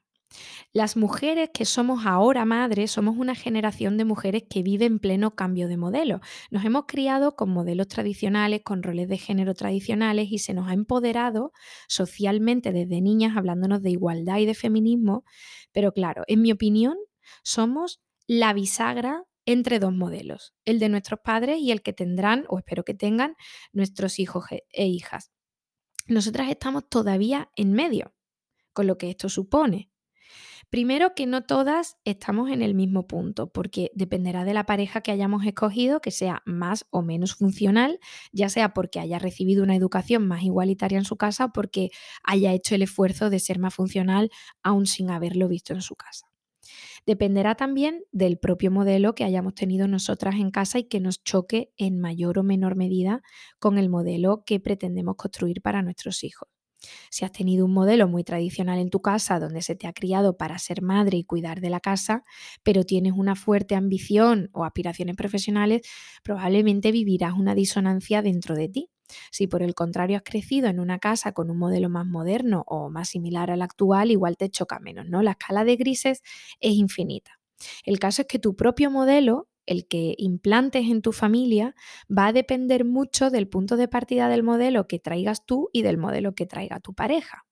Las 0.73 0.95
mujeres 0.95 1.49
que 1.53 1.65
somos 1.65 2.05
ahora 2.05 2.45
madres 2.45 2.91
somos 2.91 3.17
una 3.17 3.35
generación 3.35 3.97
de 3.97 4.05
mujeres 4.05 4.43
que 4.49 4.63
vive 4.63 4.85
en 4.85 4.99
pleno 4.99 5.35
cambio 5.35 5.67
de 5.67 5.77
modelo. 5.77 6.21
Nos 6.49 6.63
hemos 6.63 6.85
criado 6.87 7.35
con 7.35 7.49
modelos 7.49 7.87
tradicionales, 7.89 8.61
con 8.63 8.81
roles 8.83 9.09
de 9.09 9.17
género 9.17 9.53
tradicionales 9.53 10.31
y 10.31 10.39
se 10.39 10.53
nos 10.53 10.69
ha 10.69 10.73
empoderado 10.73 11.51
socialmente 11.87 12.71
desde 12.71 13.01
niñas 13.01 13.35
hablándonos 13.35 13.81
de 13.81 13.91
igualdad 13.91 14.37
y 14.37 14.45
de 14.45 14.53
feminismo. 14.53 15.25
Pero 15.73 15.91
claro, 15.91 16.23
en 16.27 16.41
mi 16.41 16.51
opinión, 16.51 16.95
somos 17.43 18.01
la 18.33 18.53
bisagra 18.53 19.25
entre 19.45 19.79
dos 19.79 19.91
modelos, 19.91 20.53
el 20.63 20.79
de 20.79 20.87
nuestros 20.87 21.19
padres 21.19 21.59
y 21.59 21.71
el 21.71 21.81
que 21.81 21.91
tendrán, 21.91 22.45
o 22.47 22.59
espero 22.59 22.85
que 22.85 22.93
tengan, 22.93 23.35
nuestros 23.73 24.19
hijos 24.19 24.45
e 24.51 24.85
hijas 24.85 25.31
nosotras 26.07 26.49
estamos 26.49 26.87
todavía 26.89 27.49
en 27.55 27.73
medio, 27.73 28.13
con 28.73 28.87
lo 28.87 28.97
que 28.97 29.09
esto 29.09 29.29
supone. 29.29 29.89
Primero 30.69 31.13
que 31.15 31.25
no 31.25 31.43
todas 31.43 31.97
estamos 32.05 32.49
en 32.49 32.61
el 32.61 32.73
mismo 32.75 33.05
punto, 33.05 33.51
porque 33.51 33.91
dependerá 33.93 34.45
de 34.45 34.53
la 34.53 34.65
pareja 34.65 35.01
que 35.01 35.11
hayamos 35.11 35.45
escogido 35.45 35.99
que 35.99 36.11
sea 36.11 36.41
más 36.45 36.85
o 36.91 37.01
menos 37.01 37.35
funcional, 37.35 37.99
ya 38.31 38.47
sea 38.47 38.73
porque 38.73 38.99
haya 38.99 39.19
recibido 39.19 39.63
una 39.63 39.75
educación 39.75 40.27
más 40.27 40.43
igualitaria 40.43 40.97
en 40.97 41.05
su 41.05 41.17
casa 41.17 41.45
o 41.45 41.51
porque 41.51 41.89
haya 42.23 42.53
hecho 42.53 42.75
el 42.75 42.83
esfuerzo 42.83 43.29
de 43.29 43.39
ser 43.39 43.59
más 43.59 43.75
funcional 43.75 44.31
aún 44.63 44.85
sin 44.85 45.09
haberlo 45.09 45.49
visto 45.49 45.73
en 45.73 45.81
su 45.81 45.95
casa. 45.95 46.30
Dependerá 47.05 47.55
también 47.55 48.03
del 48.11 48.37
propio 48.37 48.71
modelo 48.71 49.15
que 49.15 49.23
hayamos 49.23 49.55
tenido 49.55 49.87
nosotras 49.87 50.35
en 50.35 50.51
casa 50.51 50.79
y 50.79 50.83
que 50.85 50.99
nos 50.99 51.23
choque 51.23 51.71
en 51.77 51.99
mayor 51.99 52.39
o 52.39 52.43
menor 52.43 52.75
medida 52.75 53.21
con 53.59 53.77
el 53.77 53.89
modelo 53.89 54.43
que 54.45 54.59
pretendemos 54.59 55.15
construir 55.15 55.61
para 55.61 55.81
nuestros 55.81 56.23
hijos. 56.23 56.47
Si 57.11 57.25
has 57.25 57.31
tenido 57.31 57.65
un 57.65 57.73
modelo 57.73 58.07
muy 58.07 58.23
tradicional 58.23 58.79
en 58.79 58.89
tu 58.89 59.01
casa 59.01 59.39
donde 59.39 59.61
se 59.61 59.75
te 59.75 59.87
ha 59.87 59.93
criado 59.93 60.37
para 60.37 60.57
ser 60.59 60.81
madre 60.81 61.17
y 61.17 61.23
cuidar 61.23 61.61
de 61.61 61.69
la 61.69 61.79
casa, 61.79 62.23
pero 62.63 62.85
tienes 62.85 63.13
una 63.15 63.35
fuerte 63.35 63.75
ambición 63.75 64.49
o 64.53 64.65
aspiraciones 64.65 65.15
profesionales, 65.15 65.81
probablemente 66.23 66.91
vivirás 66.91 67.33
una 67.33 67.55
disonancia 67.55 68.21
dentro 68.23 68.55
de 68.55 68.69
ti. 68.69 68.89
Si 69.31 69.47
por 69.47 69.63
el 69.63 69.75
contrario 69.75 70.17
has 70.17 70.23
crecido 70.23 70.67
en 70.69 70.79
una 70.79 70.99
casa 70.99 71.31
con 71.33 71.49
un 71.49 71.57
modelo 71.57 71.89
más 71.89 72.05
moderno 72.05 72.63
o 72.67 72.89
más 72.89 73.09
similar 73.09 73.51
al 73.51 73.61
actual, 73.61 74.11
igual 74.11 74.37
te 74.37 74.49
choca 74.49 74.79
menos, 74.79 75.07
¿no? 75.07 75.21
La 75.21 75.31
escala 75.31 75.63
de 75.63 75.75
grises 75.75 76.21
es 76.59 76.73
infinita. 76.73 77.39
El 77.85 77.99
caso 77.99 78.23
es 78.23 78.27
que 78.27 78.39
tu 78.39 78.55
propio 78.55 78.89
modelo 78.91 79.47
el 79.67 79.87
que 79.87 80.15
implantes 80.17 80.89
en 80.89 81.01
tu 81.01 81.11
familia 81.11 81.75
va 82.09 82.27
a 82.27 82.33
depender 82.33 82.83
mucho 82.83 83.29
del 83.29 83.47
punto 83.47 83.77
de 83.77 83.87
partida 83.87 84.27
del 84.27 84.43
modelo 84.43 84.87
que 84.87 84.99
traigas 84.99 85.45
tú 85.45 85.69
y 85.71 85.83
del 85.83 85.97
modelo 85.97 86.33
que 86.33 86.47
traiga 86.47 86.79
tu 86.79 86.93
pareja. 86.93 87.45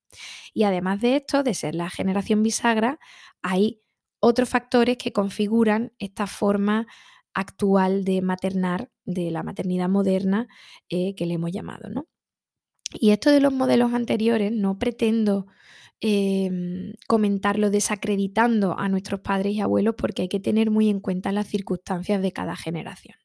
Y 0.54 0.64
además 0.64 1.02
de 1.02 1.18
esto, 1.18 1.44
de 1.44 1.54
ser 1.54 1.76
la 1.76 1.90
generación 1.90 2.44
bisagra, 2.44 3.00
hay 3.42 3.82
otros 4.20 4.50
factores 4.50 4.98
que 4.98 5.14
configuran 5.14 5.94
esta 6.00 6.28
forma 6.28 6.88
actual 7.34 8.04
de 8.04 8.22
maternar, 8.22 8.90
de 9.06 9.32
la 9.32 9.44
maternidad 9.44 9.90
moderna 9.90 10.48
eh, 10.90 11.16
que 11.16 11.26
le 11.26 11.36
hemos 11.36 11.52
llamado. 11.52 11.90
¿no? 11.90 12.08
Y 12.94 13.12
esto 13.12 13.32
de 13.32 13.42
los 13.42 13.54
modelos 13.54 13.94
anteriores 13.94 14.52
no 14.52 14.80
pretendo 14.80 15.48
em, 16.02 16.94
comentarlo 17.08 17.70
desacreditando 17.70 18.78
a 18.78 18.90
nuestros 18.90 19.20
padres 19.22 19.54
y 19.54 19.62
abuelos 19.62 19.96
porque 19.98 20.24
hay 20.24 20.30
que 20.30 20.40
tener 20.40 20.72
muy 20.72 20.90
en 20.90 21.00
cuenta 21.00 21.32
las 21.32 21.48
circunstancias 21.48 22.22
de 22.22 22.32
cada 22.32 22.56
generación. 22.56 23.16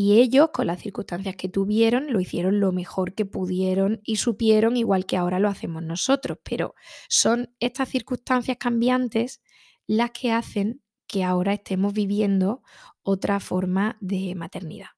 Y 0.00 0.20
ellos, 0.20 0.50
con 0.52 0.68
las 0.68 0.80
circunstancias 0.80 1.34
que 1.34 1.48
tuvieron, 1.48 2.12
lo 2.12 2.20
hicieron 2.20 2.60
lo 2.60 2.70
mejor 2.70 3.14
que 3.14 3.26
pudieron 3.26 4.00
y 4.04 4.16
supieron, 4.16 4.76
igual 4.76 5.06
que 5.06 5.16
ahora 5.16 5.40
lo 5.40 5.48
hacemos 5.48 5.82
nosotros. 5.82 6.38
Pero 6.44 6.76
son 7.08 7.52
estas 7.58 7.88
circunstancias 7.88 8.58
cambiantes 8.58 9.42
las 9.88 10.12
que 10.12 10.30
hacen 10.30 10.82
que 11.08 11.24
ahora 11.24 11.54
estemos 11.54 11.92
viviendo 11.92 12.62
otra 13.02 13.40
forma 13.40 13.96
de 14.00 14.34
maternidad. 14.36 14.90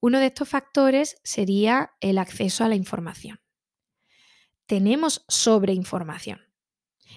Uno 0.00 0.18
de 0.18 0.26
estos 0.26 0.48
factores 0.48 1.16
sería 1.24 1.92
el 2.00 2.18
acceso 2.18 2.64
a 2.64 2.68
la 2.68 2.74
información. 2.74 3.40
Tenemos 4.66 5.24
sobreinformación. 5.28 6.40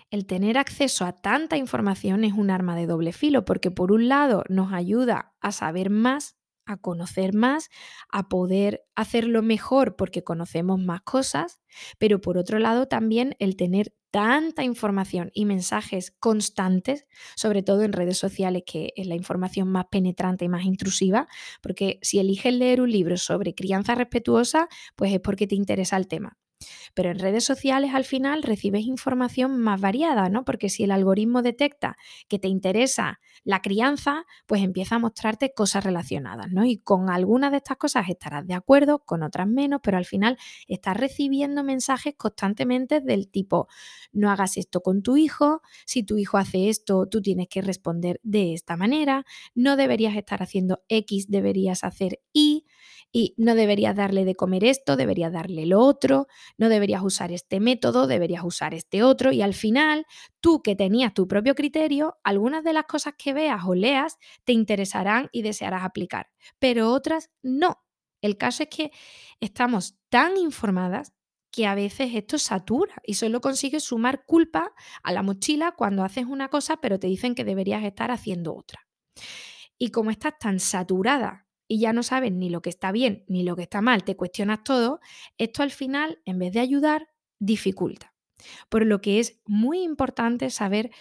El 0.10 0.26
tener 0.26 0.58
acceso 0.58 1.04
a 1.04 1.14
tanta 1.14 1.58
información 1.58 2.24
es 2.24 2.34
un 2.34 2.50
arma 2.50 2.76
de 2.76 2.86
doble 2.86 3.12
filo 3.12 3.44
porque 3.44 3.72
por 3.72 3.92
un 3.92 4.08
lado 4.08 4.44
nos 4.48 4.72
ayuda 4.72 5.34
a 5.42 5.52
saber 5.52 5.90
más, 5.90 6.38
a 6.66 6.78
conocer 6.78 7.34
más, 7.34 7.70
a 8.10 8.30
poder 8.30 8.86
hacerlo 8.96 9.42
mejor 9.42 9.96
porque 9.96 10.24
conocemos 10.24 10.80
más 10.80 11.02
cosas, 11.02 11.62
pero 11.98 12.22
por 12.22 12.38
otro 12.38 12.60
lado 12.60 12.88
también 12.88 13.36
el 13.40 13.58
tener 13.58 13.94
tanta 14.12 14.64
información 14.64 15.32
y 15.34 15.46
mensajes 15.46 16.12
constantes, 16.20 17.06
sobre 17.36 17.64
todo 17.64 17.84
en 17.84 17.94
redes 17.94 18.18
sociales, 18.18 18.64
que 18.66 18.94
es 18.96 19.08
la 19.08 19.16
información 19.16 19.68
más 19.70 19.86
penetrante 19.92 20.46
y 20.46 20.50
más 20.50 20.66
intrusiva, 20.66 21.28
porque 21.62 22.00
si 22.02 22.20
eliges 22.20 22.54
leer 22.54 22.82
un 22.82 22.92
libro 22.92 23.18
sobre 23.18 23.54
crianza 23.56 23.96
respetuosa, 23.96 24.68
pues 24.96 25.14
es 25.14 25.20
porque 25.20 25.48
te 25.48 25.56
interesa 25.56 25.98
el 25.98 26.08
tema. 26.08 26.38
Pero 26.94 27.12
en 27.12 27.20
redes 27.20 27.44
sociales 27.44 27.92
al 27.94 28.04
final 28.04 28.44
recibes 28.44 28.86
información 28.86 29.60
más 29.60 29.80
variada, 29.80 30.30
¿no? 30.30 30.44
Porque 30.44 30.70
si 30.70 30.84
el 30.84 30.92
algoritmo 30.92 31.42
detecta 31.42 31.98
que 32.28 32.40
te 32.40 32.48
interesa 32.48 33.20
la 33.44 33.62
crianza, 33.62 34.26
pues 34.46 34.62
empieza 34.64 34.96
a 34.96 35.00
mostrarte 35.00 35.54
cosas 35.54 35.84
relacionadas, 35.84 36.48
¿no? 36.52 36.66
Y 36.66 36.78
con 36.78 37.10
algunas 37.10 37.52
de 37.52 37.58
estas 37.58 37.78
cosas 37.78 38.10
estarás 38.10 38.46
de 38.48 38.54
acuerdo, 38.54 39.00
con 39.00 39.24
otras 39.24 39.48
menos, 39.48 39.80
pero 39.84 39.98
al 39.98 40.06
final 40.06 40.38
estás 40.68 40.98
recibiendo 40.98 41.64
mensajes 41.64 42.16
constantemente 42.18 43.02
del 43.02 43.30
tipo, 43.30 43.68
no 44.12 44.32
hagas 44.32 44.58
esto 44.58 44.82
con 44.82 45.02
tu 45.04 45.18
hijo, 45.18 45.62
si 45.86 46.04
tu 46.04 46.18
hijo 46.18 46.38
hace 46.38 46.70
esto, 46.70 47.08
tú 47.08 47.22
tienes 47.22 47.48
que 47.48 47.62
responder 47.62 48.20
de 48.24 48.54
esta 48.54 48.76
manera, 48.78 49.26
no 49.56 49.76
deberías 49.76 50.16
estar 50.16 50.42
haciendo 50.42 50.84
X, 50.90 51.28
deberías 51.30 51.84
hacer 51.84 52.20
Y 52.34 52.66
y 53.18 53.34
no 53.36 53.56
deberías 53.56 53.96
darle 53.96 54.26
de 54.26 54.36
comer 54.36 54.64
esto, 54.64 54.96
deberías 54.96 55.34
darle 55.34 55.66
lo 55.66 55.80
otro, 55.80 56.28
no 56.60 56.70
deberías 56.70 57.02
usar 57.02 57.32
este 57.32 57.60
método, 57.60 58.06
deberías 58.06 58.44
usar 58.44 58.76
este 58.76 59.02
otro 59.02 59.32
y 59.32 59.42
al 59.42 59.56
final 59.56 60.06
tú 60.40 60.62
que 60.62 60.76
tenías 60.76 61.16
tu 61.16 61.28
propio 61.28 61.56
criterio, 61.56 62.20
algunas 62.24 62.64
de 62.64 62.74
las 62.74 62.84
cosas 62.84 63.16
que 63.18 63.34
veas 63.34 63.64
o 63.66 63.74
leas 63.74 64.18
te 64.44 64.54
interesarán 64.54 65.30
y 65.32 65.42
desearás 65.42 65.84
aplicar, 65.84 66.28
pero 66.60 66.92
otras 66.92 67.32
no. 67.42 67.84
El 68.22 68.38
caso 68.38 68.62
es 68.62 68.70
que 68.70 68.92
estamos 69.40 69.96
tan 70.10 70.38
informadas 70.38 71.12
que 71.50 71.66
a 71.66 71.74
veces 71.74 72.12
esto 72.14 72.38
satura 72.38 73.02
y 73.04 73.16
solo 73.16 73.42
consigues 73.42 73.86
sumar 73.86 74.26
culpa 74.28 74.74
a 75.02 75.12
la 75.12 75.24
mochila 75.24 75.72
cuando 75.72 76.04
haces 76.04 76.28
una 76.28 76.50
cosa 76.50 76.78
pero 76.78 77.00
te 77.00 77.08
dicen 77.08 77.34
que 77.34 77.46
deberías 77.46 77.84
estar 77.84 78.12
haciendo 78.12 78.56
otra. 78.56 78.80
Y 79.80 79.90
como 79.90 80.12
estás 80.12 80.38
tan 80.38 80.60
saturada 80.60 81.47
y 81.68 81.80
ya 81.80 81.94
no 81.94 82.04
sabes 82.04 82.32
ni 82.32 82.50
lo 82.50 82.62
que 82.62 82.70
está 82.70 82.92
bien 82.92 83.24
ni 83.28 83.44
lo 83.44 83.56
que 83.56 83.64
está 83.64 83.82
mal, 83.82 84.04
te 84.04 84.16
cuestionas 84.16 84.64
todo, 84.64 85.00
esto 85.38 85.64
al 85.64 85.72
final, 85.72 86.20
en 86.26 86.40
vez 86.40 86.54
de 86.54 86.60
ayudar, 86.60 87.10
dificulta. 87.40 88.14
Por 88.70 88.86
lo 88.86 89.02
que 89.02 89.20
es 89.20 89.42
muy 89.46 89.82
importante 89.84 90.50
saber 90.50 90.92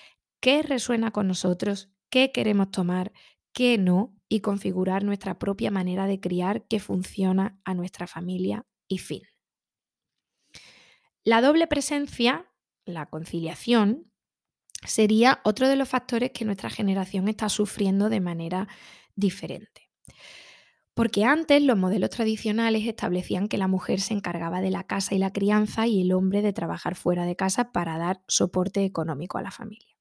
qué 0.41 0.63
resuena 0.63 1.11
con 1.11 1.29
nosotros, 1.29 1.91
qué 2.11 2.33
queremos 2.33 2.71
tomar, 2.71 3.13
qué 3.53 3.79
no, 3.79 4.17
y 4.29 4.41
configurar 4.41 5.05
nuestra 5.05 5.39
propia 5.39 5.71
manera 5.71 6.07
de 6.07 6.21
criar 6.21 6.67
que 6.67 6.81
funciona 6.81 7.61
a 7.65 7.75
nuestra 7.75 8.07
familia 8.07 8.67
y 8.89 8.99
fin. 8.99 9.23
La 11.25 11.41
doble 11.41 11.67
presencia, 11.67 12.51
la 12.85 13.07
conciliación, 13.07 14.13
sería 14.85 15.41
otro 15.45 15.69
de 15.69 15.77
los 15.77 15.89
factores 15.89 16.31
que 16.33 16.45
nuestra 16.45 16.71
generación 16.71 17.29
está 17.29 17.49
sufriendo 17.49 18.09
de 18.09 18.21
manera 18.21 18.69
diferente. 19.15 19.91
Porque 20.97 21.27
antes 21.27 21.63
los 21.63 21.77
modelos 21.77 22.09
tradicionales 22.09 22.87
establecían 22.87 23.49
que 23.49 23.59
la 23.59 23.69
mujer 23.69 24.01
se 24.01 24.15
encargaba 24.15 24.63
de 24.63 24.71
la 24.71 24.83
casa 24.83 25.15
y 25.15 25.19
la 25.19 25.31
crianza 25.31 25.87
y 25.87 26.01
el 26.01 26.13
hombre 26.13 26.41
de 26.41 26.55
trabajar 26.55 26.95
fuera 26.95 27.27
de 27.27 27.37
casa 27.37 27.71
para 27.71 27.99
dar 27.99 28.23
soporte 28.29 28.83
económico 28.83 29.37
a 29.37 29.43
la 29.43 29.51
familia. 29.51 29.95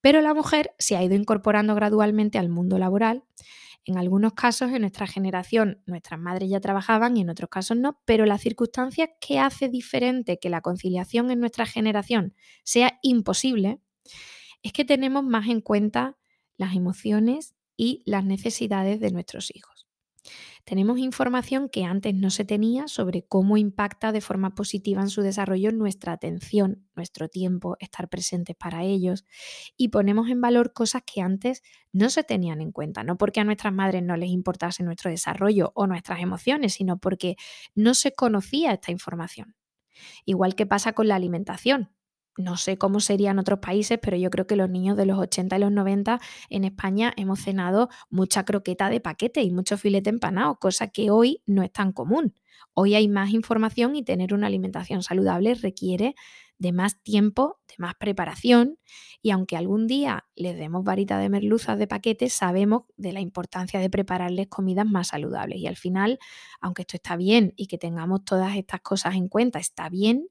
Pero 0.00 0.22
la 0.22 0.32
mujer 0.32 0.74
se 0.78 0.96
ha 0.96 1.04
ido 1.04 1.14
incorporando 1.14 1.74
gradualmente 1.74 2.38
al 2.38 2.48
mundo 2.48 2.78
laboral. 2.78 3.24
En 3.84 3.98
algunos 3.98 4.32
casos, 4.32 4.70
en 4.72 4.80
nuestra 4.80 5.06
generación, 5.06 5.82
nuestras 5.84 6.18
madres 6.18 6.48
ya 6.48 6.58
trabajaban 6.58 7.18
y 7.18 7.20
en 7.20 7.28
otros 7.28 7.50
casos 7.50 7.76
no, 7.76 8.00
pero 8.06 8.24
la 8.24 8.38
circunstancia 8.38 9.10
que 9.20 9.38
hace 9.38 9.68
diferente 9.68 10.38
que 10.38 10.48
la 10.48 10.62
conciliación 10.62 11.32
en 11.32 11.40
nuestra 11.40 11.66
generación 11.66 12.34
sea 12.62 12.98
imposible 13.02 13.78
es 14.62 14.72
que 14.72 14.86
tenemos 14.86 15.22
más 15.22 15.48
en 15.48 15.60
cuenta 15.60 16.16
las 16.56 16.74
emociones 16.74 17.54
y 17.76 18.02
las 18.06 18.24
necesidades 18.24 19.00
de 19.00 19.10
nuestros 19.10 19.54
hijos. 19.54 19.73
Tenemos 20.64 20.98
información 20.98 21.68
que 21.68 21.84
antes 21.84 22.14
no 22.14 22.30
se 22.30 22.44
tenía 22.44 22.88
sobre 22.88 23.26
cómo 23.26 23.56
impacta 23.56 24.12
de 24.12 24.20
forma 24.20 24.54
positiva 24.54 25.02
en 25.02 25.10
su 25.10 25.22
desarrollo 25.22 25.72
nuestra 25.72 26.12
atención, 26.12 26.88
nuestro 26.94 27.28
tiempo, 27.28 27.76
estar 27.80 28.08
presentes 28.08 28.56
para 28.56 28.82
ellos 28.82 29.24
y 29.76 29.88
ponemos 29.88 30.28
en 30.30 30.40
valor 30.40 30.72
cosas 30.72 31.02
que 31.04 31.20
antes 31.20 31.62
no 31.92 32.08
se 32.10 32.24
tenían 32.24 32.60
en 32.60 32.72
cuenta, 32.72 33.04
no 33.04 33.16
porque 33.18 33.40
a 33.40 33.44
nuestras 33.44 33.72
madres 33.72 34.02
no 34.02 34.16
les 34.16 34.30
importase 34.30 34.82
nuestro 34.82 35.10
desarrollo 35.10 35.72
o 35.74 35.86
nuestras 35.86 36.20
emociones, 36.20 36.74
sino 36.74 36.98
porque 36.98 37.36
no 37.74 37.94
se 37.94 38.14
conocía 38.14 38.72
esta 38.72 38.90
información. 38.90 39.56
Igual 40.24 40.54
que 40.54 40.66
pasa 40.66 40.92
con 40.92 41.08
la 41.08 41.16
alimentación 41.16 41.90
no 42.36 42.56
sé 42.56 42.78
cómo 42.78 43.00
sería 43.00 43.30
en 43.30 43.38
otros 43.38 43.60
países, 43.60 43.98
pero 44.02 44.16
yo 44.16 44.30
creo 44.30 44.46
que 44.46 44.56
los 44.56 44.70
niños 44.70 44.96
de 44.96 45.06
los 45.06 45.18
80 45.18 45.56
y 45.56 45.60
los 45.60 45.72
90 45.72 46.20
en 46.50 46.64
España 46.64 47.12
hemos 47.16 47.40
cenado 47.40 47.88
mucha 48.10 48.44
croqueta 48.44 48.90
de 48.90 49.00
paquete 49.00 49.42
y 49.42 49.50
mucho 49.50 49.78
filete 49.78 50.10
empanado, 50.10 50.58
cosa 50.58 50.88
que 50.88 51.10
hoy 51.10 51.42
no 51.46 51.62
es 51.62 51.72
tan 51.72 51.92
común. 51.92 52.34
Hoy 52.72 52.94
hay 52.94 53.08
más 53.08 53.30
información 53.30 53.94
y 53.94 54.02
tener 54.02 54.34
una 54.34 54.48
alimentación 54.48 55.02
saludable 55.02 55.54
requiere 55.54 56.14
de 56.58 56.72
más 56.72 57.02
tiempo, 57.02 57.60
de 57.68 57.74
más 57.78 57.94
preparación 57.94 58.78
y 59.22 59.30
aunque 59.30 59.56
algún 59.56 59.86
día 59.86 60.26
les 60.34 60.56
demos 60.56 60.84
varita 60.84 61.18
de 61.18 61.28
merluzas 61.28 61.78
de 61.78 61.86
paquete, 61.86 62.28
sabemos 62.30 62.82
de 62.96 63.12
la 63.12 63.20
importancia 63.20 63.80
de 63.80 63.90
prepararles 63.90 64.48
comidas 64.48 64.86
más 64.86 65.08
saludables 65.08 65.58
y 65.58 65.66
al 65.66 65.76
final, 65.76 66.18
aunque 66.60 66.82
esto 66.82 66.96
está 66.96 67.16
bien 67.16 67.52
y 67.56 67.66
que 67.66 67.78
tengamos 67.78 68.24
todas 68.24 68.56
estas 68.56 68.80
cosas 68.80 69.14
en 69.14 69.28
cuenta, 69.28 69.58
está 69.58 69.88
bien, 69.88 70.28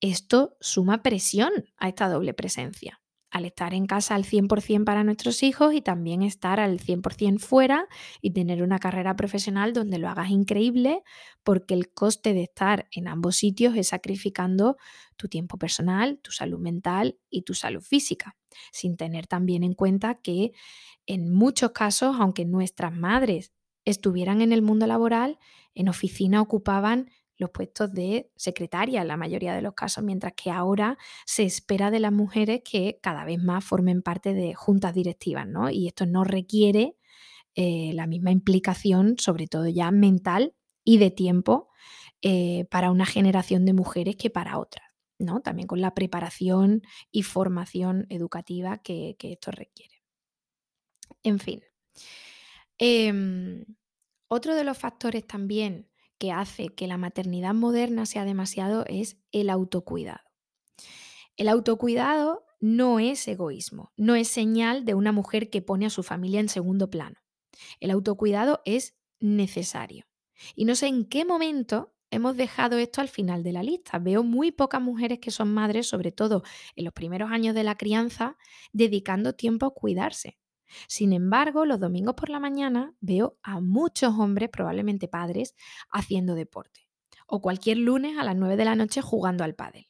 esto 0.00 0.56
suma 0.60 1.02
presión 1.02 1.50
a 1.76 1.88
esta 1.88 2.08
doble 2.08 2.34
presencia. 2.34 3.00
Al 3.30 3.44
estar 3.44 3.74
en 3.74 3.86
casa 3.86 4.16
al 4.16 4.24
100% 4.24 4.84
para 4.84 5.04
nuestros 5.04 5.44
hijos 5.44 5.72
y 5.72 5.82
también 5.82 6.22
estar 6.22 6.58
al 6.58 6.80
100% 6.80 7.38
fuera 7.38 7.86
y 8.20 8.32
tener 8.32 8.60
una 8.62 8.80
carrera 8.80 9.14
profesional 9.14 9.72
donde 9.72 9.98
lo 9.98 10.08
hagas 10.08 10.30
increíble, 10.30 11.02
porque 11.44 11.74
el 11.74 11.92
coste 11.92 12.34
de 12.34 12.42
estar 12.42 12.88
en 12.90 13.06
ambos 13.06 13.36
sitios 13.36 13.76
es 13.76 13.88
sacrificando 13.88 14.78
tu 15.16 15.28
tiempo 15.28 15.58
personal, 15.58 16.18
tu 16.22 16.32
salud 16.32 16.58
mental 16.58 17.18
y 17.28 17.42
tu 17.42 17.54
salud 17.54 17.82
física, 17.82 18.36
sin 18.72 18.96
tener 18.96 19.28
también 19.28 19.62
en 19.62 19.74
cuenta 19.74 20.16
que 20.16 20.50
en 21.06 21.32
muchos 21.32 21.70
casos, 21.70 22.16
aunque 22.18 22.44
nuestras 22.44 22.92
madres 22.92 23.52
estuvieran 23.84 24.40
en 24.40 24.52
el 24.52 24.62
mundo 24.62 24.88
laboral, 24.88 25.38
en 25.74 25.88
oficina 25.88 26.40
ocupaban 26.40 27.10
los 27.40 27.50
puestos 27.50 27.92
de 27.92 28.30
secretaria 28.36 29.02
en 29.02 29.08
la 29.08 29.16
mayoría 29.16 29.54
de 29.54 29.62
los 29.62 29.74
casos, 29.74 30.04
mientras 30.04 30.34
que 30.34 30.50
ahora 30.50 30.98
se 31.26 31.44
espera 31.44 31.90
de 31.90 31.98
las 31.98 32.12
mujeres 32.12 32.62
que 32.64 33.00
cada 33.02 33.24
vez 33.24 33.42
más 33.42 33.64
formen 33.64 34.02
parte 34.02 34.34
de 34.34 34.54
juntas 34.54 34.94
directivas, 34.94 35.48
¿no? 35.48 35.70
Y 35.70 35.88
esto 35.88 36.06
no 36.06 36.22
requiere 36.22 36.96
eh, 37.54 37.92
la 37.94 38.06
misma 38.06 38.30
implicación, 38.30 39.16
sobre 39.18 39.48
todo 39.48 39.66
ya 39.68 39.90
mental 39.90 40.54
y 40.84 40.98
de 40.98 41.10
tiempo, 41.10 41.68
eh, 42.22 42.66
para 42.70 42.90
una 42.90 43.06
generación 43.06 43.64
de 43.64 43.72
mujeres 43.72 44.16
que 44.16 44.30
para 44.30 44.58
otras, 44.58 44.86
¿no? 45.18 45.40
También 45.40 45.66
con 45.66 45.80
la 45.80 45.94
preparación 45.94 46.82
y 47.10 47.22
formación 47.22 48.06
educativa 48.10 48.78
que 48.78 49.16
esto 49.20 49.50
requiere. 49.50 50.00
En 51.22 51.38
fin. 51.38 51.62
Em, 52.78 53.64
otro 54.28 54.54
de 54.54 54.64
los 54.64 54.78
factores 54.78 55.26
también 55.26 55.89
que 56.20 56.32
hace 56.32 56.68
que 56.68 56.86
la 56.86 56.98
maternidad 56.98 57.54
moderna 57.54 58.04
sea 58.04 58.26
demasiado 58.26 58.84
es 58.86 59.16
el 59.32 59.48
autocuidado. 59.48 60.20
El 61.36 61.48
autocuidado 61.48 62.44
no 62.60 63.00
es 63.00 63.26
egoísmo, 63.26 63.90
no 63.96 64.14
es 64.14 64.28
señal 64.28 64.84
de 64.84 64.94
una 64.94 65.12
mujer 65.12 65.48
que 65.48 65.62
pone 65.62 65.86
a 65.86 65.90
su 65.90 66.02
familia 66.02 66.38
en 66.38 66.50
segundo 66.50 66.90
plano. 66.90 67.16
El 67.80 67.90
autocuidado 67.90 68.60
es 68.66 68.98
necesario. 69.18 70.04
Y 70.54 70.66
no 70.66 70.74
sé 70.74 70.88
en 70.88 71.06
qué 71.06 71.24
momento 71.24 71.94
hemos 72.10 72.36
dejado 72.36 72.76
esto 72.76 73.00
al 73.00 73.08
final 73.08 73.42
de 73.42 73.52
la 73.52 73.62
lista. 73.62 73.98
Veo 73.98 74.22
muy 74.22 74.52
pocas 74.52 74.82
mujeres 74.82 75.20
que 75.20 75.30
son 75.30 75.52
madres, 75.54 75.86
sobre 75.86 76.12
todo 76.12 76.42
en 76.76 76.84
los 76.84 76.92
primeros 76.92 77.30
años 77.30 77.54
de 77.54 77.64
la 77.64 77.76
crianza, 77.76 78.36
dedicando 78.72 79.34
tiempo 79.34 79.64
a 79.64 79.74
cuidarse. 79.74 80.39
Sin 80.88 81.12
embargo, 81.12 81.64
los 81.64 81.80
domingos 81.80 82.14
por 82.14 82.30
la 82.30 82.40
mañana 82.40 82.94
veo 83.00 83.38
a 83.42 83.60
muchos 83.60 84.14
hombres, 84.18 84.50
probablemente 84.50 85.08
padres, 85.08 85.54
haciendo 85.90 86.34
deporte. 86.34 86.88
O 87.26 87.40
cualquier 87.40 87.78
lunes 87.78 88.18
a 88.18 88.24
las 88.24 88.36
9 88.36 88.56
de 88.56 88.64
la 88.64 88.76
noche 88.76 89.02
jugando 89.02 89.44
al 89.44 89.54
pádel. 89.54 89.86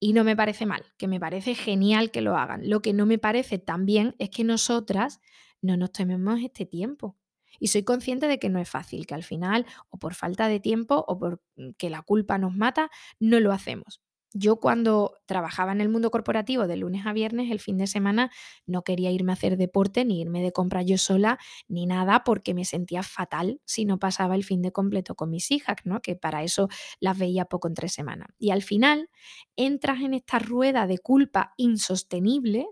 Y 0.00 0.12
no 0.12 0.24
me 0.24 0.36
parece 0.36 0.64
mal, 0.66 0.84
que 0.96 1.08
me 1.08 1.18
parece 1.18 1.54
genial 1.54 2.10
que 2.10 2.20
lo 2.20 2.36
hagan. 2.36 2.68
Lo 2.68 2.82
que 2.82 2.92
no 2.92 3.06
me 3.06 3.18
parece 3.18 3.58
tan 3.58 3.84
bien 3.84 4.14
es 4.18 4.30
que 4.30 4.44
nosotras 4.44 5.20
no 5.60 5.76
nos 5.76 5.92
tomemos 5.92 6.40
este 6.40 6.66
tiempo. 6.66 7.16
Y 7.58 7.68
soy 7.68 7.82
consciente 7.82 8.28
de 8.28 8.38
que 8.38 8.48
no 8.48 8.60
es 8.60 8.68
fácil, 8.68 9.06
que 9.06 9.14
al 9.14 9.24
final, 9.24 9.66
o 9.90 9.98
por 9.98 10.14
falta 10.14 10.46
de 10.48 10.60
tiempo, 10.60 11.04
o 11.08 11.18
porque 11.18 11.90
la 11.90 12.02
culpa 12.02 12.38
nos 12.38 12.54
mata, 12.54 12.90
no 13.18 13.40
lo 13.40 13.52
hacemos. 13.52 14.00
Yo 14.34 14.56
cuando 14.56 15.14
trabajaba 15.26 15.72
en 15.72 15.80
el 15.80 15.88
mundo 15.88 16.10
corporativo 16.10 16.66
de 16.66 16.76
lunes 16.76 17.06
a 17.06 17.12
viernes, 17.14 17.50
el 17.50 17.60
fin 17.60 17.78
de 17.78 17.86
semana 17.86 18.30
no 18.66 18.82
quería 18.82 19.10
irme 19.10 19.32
a 19.32 19.34
hacer 19.34 19.56
deporte, 19.56 20.04
ni 20.04 20.20
irme 20.20 20.42
de 20.42 20.52
compra 20.52 20.82
yo 20.82 20.98
sola, 20.98 21.38
ni 21.66 21.86
nada, 21.86 22.24
porque 22.24 22.52
me 22.54 22.64
sentía 22.66 23.02
fatal 23.02 23.60
si 23.64 23.86
no 23.86 23.98
pasaba 23.98 24.34
el 24.34 24.44
fin 24.44 24.60
de 24.62 24.70
completo 24.72 25.14
con 25.14 25.30
mis 25.30 25.50
hijas, 25.50 25.76
¿no? 25.84 26.00
que 26.02 26.14
para 26.14 26.42
eso 26.42 26.68
las 27.00 27.16
veía 27.18 27.46
poco 27.46 27.68
entre 27.68 27.88
semana. 27.88 28.26
Y 28.38 28.50
al 28.50 28.62
final 28.62 29.08
entras 29.56 30.00
en 30.02 30.14
esta 30.14 30.38
rueda 30.38 30.86
de 30.86 30.98
culpa 30.98 31.54
insostenible 31.56 32.66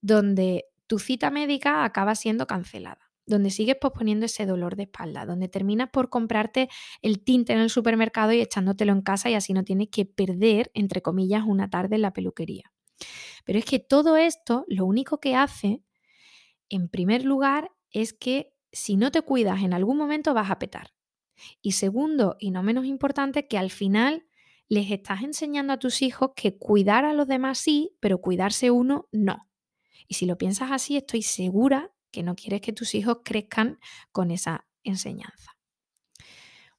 donde 0.00 0.66
tu 0.86 0.98
cita 0.98 1.30
médica 1.30 1.84
acaba 1.84 2.14
siendo 2.14 2.46
cancelada 2.46 3.11
donde 3.26 3.50
sigues 3.50 3.76
posponiendo 3.76 4.26
ese 4.26 4.46
dolor 4.46 4.76
de 4.76 4.84
espalda, 4.84 5.24
donde 5.26 5.48
terminas 5.48 5.90
por 5.90 6.08
comprarte 6.08 6.68
el 7.02 7.22
tinte 7.22 7.52
en 7.52 7.60
el 7.60 7.70
supermercado 7.70 8.32
y 8.32 8.40
echándotelo 8.40 8.92
en 8.92 9.02
casa 9.02 9.30
y 9.30 9.34
así 9.34 9.52
no 9.52 9.64
tienes 9.64 9.88
que 9.90 10.04
perder, 10.04 10.70
entre 10.74 11.02
comillas, 11.02 11.44
una 11.46 11.70
tarde 11.70 11.96
en 11.96 12.02
la 12.02 12.12
peluquería. 12.12 12.72
Pero 13.44 13.58
es 13.58 13.64
que 13.64 13.78
todo 13.78 14.16
esto 14.16 14.64
lo 14.68 14.86
único 14.86 15.18
que 15.18 15.34
hace, 15.34 15.82
en 16.68 16.88
primer 16.88 17.24
lugar, 17.24 17.70
es 17.90 18.12
que 18.12 18.52
si 18.72 18.96
no 18.96 19.10
te 19.10 19.22
cuidas 19.22 19.62
en 19.62 19.74
algún 19.74 19.96
momento 19.96 20.34
vas 20.34 20.50
a 20.50 20.58
petar. 20.58 20.94
Y 21.60 21.72
segundo, 21.72 22.36
y 22.38 22.50
no 22.50 22.62
menos 22.62 22.86
importante, 22.86 23.46
que 23.48 23.58
al 23.58 23.70
final 23.70 24.26
les 24.68 24.90
estás 24.90 25.22
enseñando 25.22 25.72
a 25.72 25.78
tus 25.78 26.02
hijos 26.02 26.30
que 26.34 26.56
cuidar 26.56 27.04
a 27.04 27.12
los 27.12 27.26
demás 27.26 27.58
sí, 27.58 27.96
pero 28.00 28.20
cuidarse 28.20 28.70
uno 28.70 29.08
no. 29.12 29.48
Y 30.08 30.14
si 30.14 30.26
lo 30.26 30.38
piensas 30.38 30.70
así, 30.70 30.96
estoy 30.96 31.22
segura 31.22 31.92
que 32.12 32.22
no 32.22 32.36
quieres 32.36 32.60
que 32.60 32.72
tus 32.72 32.94
hijos 32.94 33.18
crezcan 33.24 33.80
con 34.12 34.30
esa 34.30 34.66
enseñanza. 34.84 35.56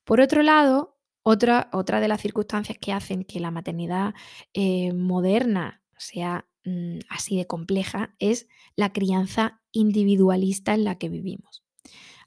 Por 0.06 0.22
otro 0.22 0.44
lado, 0.44 0.98
otra, 1.24 1.70
otra 1.72 2.00
de 2.00 2.08
las 2.08 2.22
circunstancias 2.22 2.78
que 2.80 2.94
hacen 2.94 3.24
que 3.24 3.40
la 3.40 3.52
maternidad 3.52 4.14
eh, 4.54 4.94
moderna 4.94 5.82
sea 5.98 6.46
mm, 6.66 7.00
así 7.10 7.38
de 7.38 7.48
compleja 7.48 8.16
es 8.20 8.48
la 8.76 8.92
crianza 8.92 9.62
individualista 9.72 10.74
en 10.74 10.84
la 10.84 10.98
que 10.98 11.10
vivimos. 11.10 11.64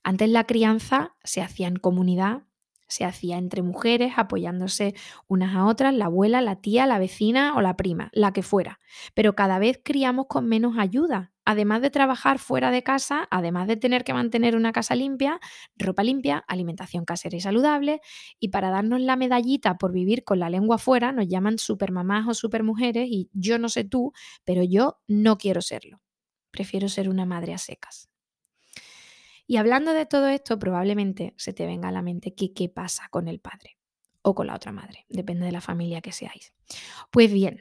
Antes 0.02 0.30
la 0.30 0.44
crianza 0.44 1.16
se 1.24 1.42
hacía 1.42 1.68
en 1.68 1.76
comunidad, 1.76 2.44
se 2.88 3.04
hacía 3.04 3.38
entre 3.38 3.62
mujeres, 3.62 4.14
apoyándose 4.16 4.94
unas 5.28 5.54
a 5.54 5.66
otras, 5.66 5.94
la 5.94 6.06
abuela, 6.06 6.40
la 6.40 6.56
tía, 6.56 6.86
la 6.86 6.98
vecina 6.98 7.54
o 7.56 7.60
la 7.60 7.76
prima, 7.76 8.10
la 8.12 8.32
que 8.32 8.42
fuera. 8.42 8.80
Pero 9.14 9.34
cada 9.34 9.58
vez 9.58 9.80
criamos 9.82 10.26
con 10.28 10.46
menos 10.46 10.78
ayuda. 10.78 11.32
Además 11.44 11.80
de 11.80 11.90
trabajar 11.90 12.38
fuera 12.40 12.72
de 12.72 12.82
casa, 12.82 13.28
además 13.30 13.68
de 13.68 13.76
tener 13.76 14.02
que 14.02 14.12
mantener 14.12 14.56
una 14.56 14.72
casa 14.72 14.96
limpia, 14.96 15.38
ropa 15.76 16.02
limpia, 16.02 16.44
alimentación 16.48 17.04
casera 17.04 17.36
y 17.36 17.40
saludable, 17.40 18.00
y 18.40 18.48
para 18.48 18.70
darnos 18.70 19.00
la 19.00 19.14
medallita 19.16 19.76
por 19.78 19.92
vivir 19.92 20.24
con 20.24 20.40
la 20.40 20.50
lengua 20.50 20.78
fuera, 20.78 21.12
nos 21.12 21.28
llaman 21.28 21.58
supermamás 21.58 22.26
o 22.28 22.34
supermujeres 22.34 23.08
y 23.08 23.30
yo 23.32 23.58
no 23.58 23.68
sé 23.68 23.84
tú, 23.84 24.12
pero 24.44 24.64
yo 24.64 24.98
no 25.06 25.38
quiero 25.38 25.62
serlo. 25.62 26.00
Prefiero 26.50 26.88
ser 26.88 27.08
una 27.08 27.26
madre 27.26 27.54
a 27.54 27.58
secas. 27.58 28.08
Y 29.46 29.56
hablando 29.56 29.92
de 29.92 30.06
todo 30.06 30.28
esto, 30.28 30.58
probablemente 30.58 31.34
se 31.36 31.52
te 31.52 31.66
venga 31.66 31.88
a 31.88 31.92
la 31.92 32.02
mente 32.02 32.34
que 32.34 32.52
qué 32.52 32.68
pasa 32.68 33.08
con 33.10 33.28
el 33.28 33.40
padre 33.40 33.78
o 34.22 34.34
con 34.34 34.48
la 34.48 34.56
otra 34.56 34.72
madre, 34.72 35.06
depende 35.08 35.46
de 35.46 35.52
la 35.52 35.60
familia 35.60 36.00
que 36.00 36.10
seáis. 36.10 36.52
Pues 37.12 37.32
bien, 37.32 37.60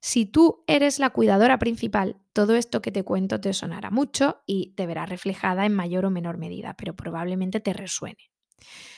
si 0.00 0.26
tú 0.26 0.62
eres 0.66 0.98
la 0.98 1.10
cuidadora 1.10 1.58
principal, 1.58 2.20
todo 2.32 2.54
esto 2.54 2.82
que 2.82 2.92
te 2.92 3.02
cuento 3.02 3.40
te 3.40 3.52
sonará 3.52 3.90
mucho 3.90 4.42
y 4.46 4.74
te 4.76 4.86
verá 4.86 5.06
reflejada 5.06 5.66
en 5.66 5.74
mayor 5.74 6.04
o 6.04 6.10
menor 6.10 6.38
medida, 6.38 6.74
pero 6.76 6.94
probablemente 6.94 7.58
te 7.58 7.72
resuene. 7.72 8.30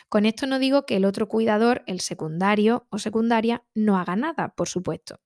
Con 0.09 0.27
esto 0.27 0.47
no 0.47 0.59
digo 0.59 0.85
que 0.85 0.97
el 0.97 1.05
otro 1.05 1.29
cuidador, 1.29 1.83
el 1.87 2.01
secundario 2.01 2.87
o 2.91 2.99
secundaria, 2.99 3.65
no 3.75 3.99
haga 3.99 4.17
nada, 4.17 4.55
por 4.55 4.69
supuesto. 4.69 5.21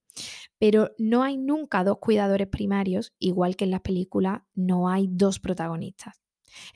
Pero 0.59 0.91
no 0.99 1.23
hay 1.23 1.37
nunca 1.37 1.85
dos 1.85 1.99
cuidadores 1.99 2.49
primarios, 2.49 3.15
igual 3.19 3.57
que 3.57 3.65
en 3.65 3.71
las 3.71 3.81
películas 3.81 4.43
no 4.55 4.89
hay 4.89 5.09
dos 5.11 5.39
protagonistas. 5.39 6.20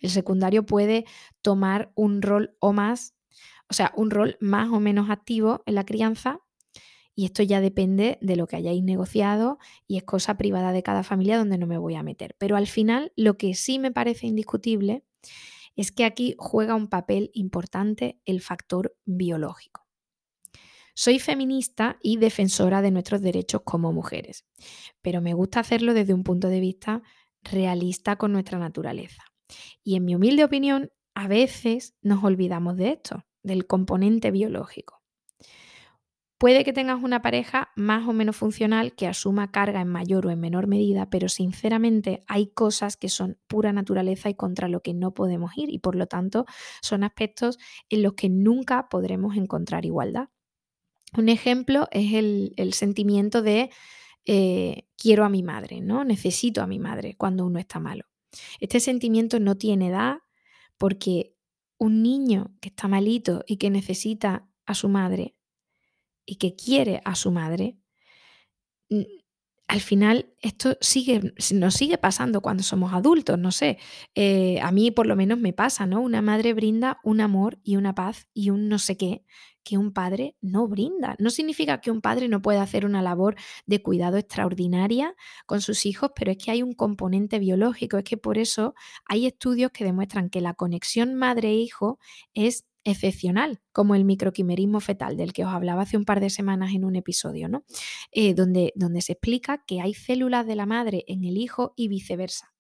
El 0.00 0.10
secundario 0.10 0.66
puede 0.66 1.04
tomar 1.42 1.92
un 1.94 2.22
rol 2.22 2.56
o 2.60 2.72
más, 2.72 3.14
o 3.68 3.74
sea, 3.74 3.92
un 3.96 4.10
rol 4.10 4.36
más 4.40 4.70
o 4.70 4.80
menos 4.80 5.10
activo 5.10 5.62
en 5.66 5.74
la 5.74 5.84
crianza 5.84 6.40
y 7.16 7.24
esto 7.26 7.42
ya 7.42 7.60
depende 7.60 8.18
de 8.20 8.36
lo 8.36 8.46
que 8.46 8.56
hayáis 8.56 8.82
negociado 8.82 9.58
y 9.86 9.96
es 9.96 10.04
cosa 10.04 10.36
privada 10.36 10.72
de 10.72 10.82
cada 10.82 11.04
familia 11.04 11.38
donde 11.38 11.58
no 11.58 11.66
me 11.66 11.78
voy 11.78 11.94
a 11.94 12.02
meter. 12.02 12.34
Pero 12.38 12.56
al 12.56 12.66
final 12.66 13.12
lo 13.16 13.36
que 13.36 13.54
sí 13.54 13.78
me 13.78 13.92
parece 13.92 14.26
indiscutible 14.26 15.04
es 15.76 15.92
que 15.92 16.04
aquí 16.04 16.34
juega 16.38 16.74
un 16.74 16.88
papel 16.88 17.30
importante 17.34 18.20
el 18.24 18.40
factor 18.40 18.96
biológico. 19.04 19.86
Soy 20.94 21.18
feminista 21.18 21.98
y 22.00 22.18
defensora 22.18 22.80
de 22.80 22.92
nuestros 22.92 23.20
derechos 23.20 23.62
como 23.64 23.92
mujeres, 23.92 24.44
pero 25.02 25.20
me 25.20 25.34
gusta 25.34 25.60
hacerlo 25.60 25.92
desde 25.92 26.14
un 26.14 26.22
punto 26.22 26.48
de 26.48 26.60
vista 26.60 27.02
realista 27.42 28.16
con 28.16 28.32
nuestra 28.32 28.58
naturaleza. 28.58 29.24
Y 29.82 29.96
en 29.96 30.04
mi 30.04 30.14
humilde 30.14 30.44
opinión, 30.44 30.90
a 31.14 31.28
veces 31.28 31.94
nos 32.02 32.24
olvidamos 32.24 32.76
de 32.76 32.90
esto, 32.90 33.24
del 33.42 33.66
componente 33.66 34.30
biológico. 34.30 35.04
Puede 36.38 36.64
que 36.64 36.72
tengas 36.72 37.02
una 37.02 37.22
pareja 37.22 37.70
más 37.76 38.06
o 38.08 38.12
menos 38.12 38.36
funcional 38.36 38.94
que 38.94 39.06
asuma 39.06 39.50
carga 39.50 39.80
en 39.80 39.88
mayor 39.88 40.26
o 40.26 40.30
en 40.30 40.40
menor 40.40 40.66
medida, 40.66 41.08
pero 41.08 41.28
sinceramente 41.28 42.24
hay 42.26 42.48
cosas 42.48 42.96
que 42.96 43.08
son 43.08 43.38
pura 43.46 43.72
naturaleza 43.72 44.28
y 44.28 44.34
contra 44.34 44.68
lo 44.68 44.82
que 44.82 44.94
no 44.94 45.14
podemos 45.14 45.56
ir 45.56 45.70
y 45.70 45.78
por 45.78 45.94
lo 45.94 46.06
tanto 46.06 46.44
son 46.82 47.04
aspectos 47.04 47.58
en 47.88 48.02
los 48.02 48.14
que 48.14 48.28
nunca 48.28 48.88
podremos 48.88 49.36
encontrar 49.36 49.86
igualdad. 49.86 50.28
Un 51.16 51.28
ejemplo 51.28 51.86
es 51.92 52.12
el, 52.12 52.72
sentimiento 52.74 53.40
de 53.40 53.70
eh, 54.26 54.88
quiero 54.98 55.24
a 55.24 55.28
mi 55.28 55.42
madre, 55.44 55.80
¿no? 55.80 56.04
Necesito 56.04 56.62
a 56.62 56.66
mi 56.66 56.80
madre 56.80 57.14
cuando 57.16 57.46
uno 57.46 57.60
está 57.60 57.78
malo. 57.78 58.04
Este 58.60 58.80
sentimiento 58.80 59.40
no 59.40 59.56
tiene 59.56 59.88
edad 59.88 60.18
porque 60.78 61.36
un 61.78 62.02
niño 62.02 62.54
que 62.60 62.68
está 62.68 62.88
malito 62.88 63.44
y 63.46 63.56
que 63.56 63.70
necesita 63.70 64.48
a 64.66 64.74
su 64.74 64.88
madre 64.88 65.36
y 66.26 66.36
que 66.36 66.56
quiere 66.56 67.00
a 67.04 67.14
su 67.14 67.30
madre, 67.30 67.78
al 69.66 69.80
final 69.80 70.32
esto 70.40 70.76
sigue, 70.80 71.32
nos 71.52 71.74
sigue 71.74 71.98
pasando 71.98 72.40
cuando 72.42 72.62
somos 72.62 72.92
adultos, 72.92 73.38
no 73.38 73.50
sé. 73.50 73.78
Eh, 74.14 74.60
a 74.60 74.70
mí 74.72 74.90
por 74.90 75.06
lo 75.06 75.16
menos 75.16 75.38
me 75.38 75.52
pasa, 75.52 75.86
¿no? 75.86 76.00
Una 76.00 76.22
madre 76.22 76.54
brinda 76.54 76.98
un 77.02 77.20
amor 77.20 77.58
y 77.62 77.76
una 77.76 77.94
paz 77.94 78.28
y 78.34 78.50
un 78.50 78.68
no 78.68 78.78
sé 78.78 78.96
qué 78.96 79.24
que 79.64 79.78
un 79.78 79.92
padre 79.92 80.36
no 80.42 80.68
brinda. 80.68 81.16
No 81.18 81.30
significa 81.30 81.80
que 81.80 81.90
un 81.90 82.02
padre 82.02 82.28
no 82.28 82.42
pueda 82.42 82.62
hacer 82.62 82.84
una 82.84 83.02
labor 83.02 83.34
de 83.66 83.82
cuidado 83.82 84.18
extraordinaria 84.18 85.14
con 85.46 85.60
sus 85.62 85.86
hijos, 85.86 86.10
pero 86.14 86.30
es 86.32 86.38
que 86.38 86.50
hay 86.50 86.62
un 86.62 86.74
componente 86.74 87.38
biológico, 87.38 87.96
es 87.96 88.04
que 88.04 88.18
por 88.18 88.38
eso 88.38 88.74
hay 89.06 89.26
estudios 89.26 89.72
que 89.72 89.84
demuestran 89.84 90.28
que 90.30 90.42
la 90.42 90.54
conexión 90.54 91.14
madre-hijo 91.14 91.98
es 92.34 92.66
excepcional, 92.84 93.60
como 93.72 93.94
el 93.94 94.04
microquimerismo 94.04 94.80
fetal, 94.80 95.16
del 95.16 95.32
que 95.32 95.44
os 95.44 95.52
hablaba 95.52 95.82
hace 95.82 95.96
un 95.96 96.04
par 96.04 96.20
de 96.20 96.30
semanas 96.30 96.74
en 96.74 96.84
un 96.84 96.96
episodio, 96.96 97.48
¿no? 97.48 97.64
Eh, 98.12 98.34
donde, 98.34 98.72
donde 98.76 99.00
se 99.00 99.12
explica 99.12 99.64
que 99.66 99.80
hay 99.80 99.94
células 99.94 100.46
de 100.46 100.56
la 100.56 100.66
madre 100.66 101.04
en 101.08 101.24
el 101.24 101.38
hijo 101.38 101.72
y 101.76 101.88
viceversa. 101.88 102.54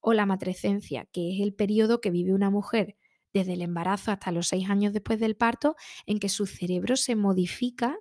O 0.00 0.12
la 0.12 0.26
matrescencia, 0.26 1.06
que 1.12 1.34
es 1.34 1.40
el 1.40 1.54
periodo 1.54 2.00
que 2.00 2.10
vive 2.10 2.34
una 2.34 2.50
mujer 2.50 2.96
desde 3.32 3.54
el 3.54 3.62
embarazo 3.62 4.10
hasta 4.10 4.32
los 4.32 4.48
seis 4.48 4.68
años 4.68 4.92
después 4.92 5.20
del 5.20 5.36
parto, 5.36 5.76
en 6.06 6.18
que 6.18 6.28
su 6.28 6.46
cerebro 6.46 6.96
se 6.96 7.16
modifica 7.16 7.96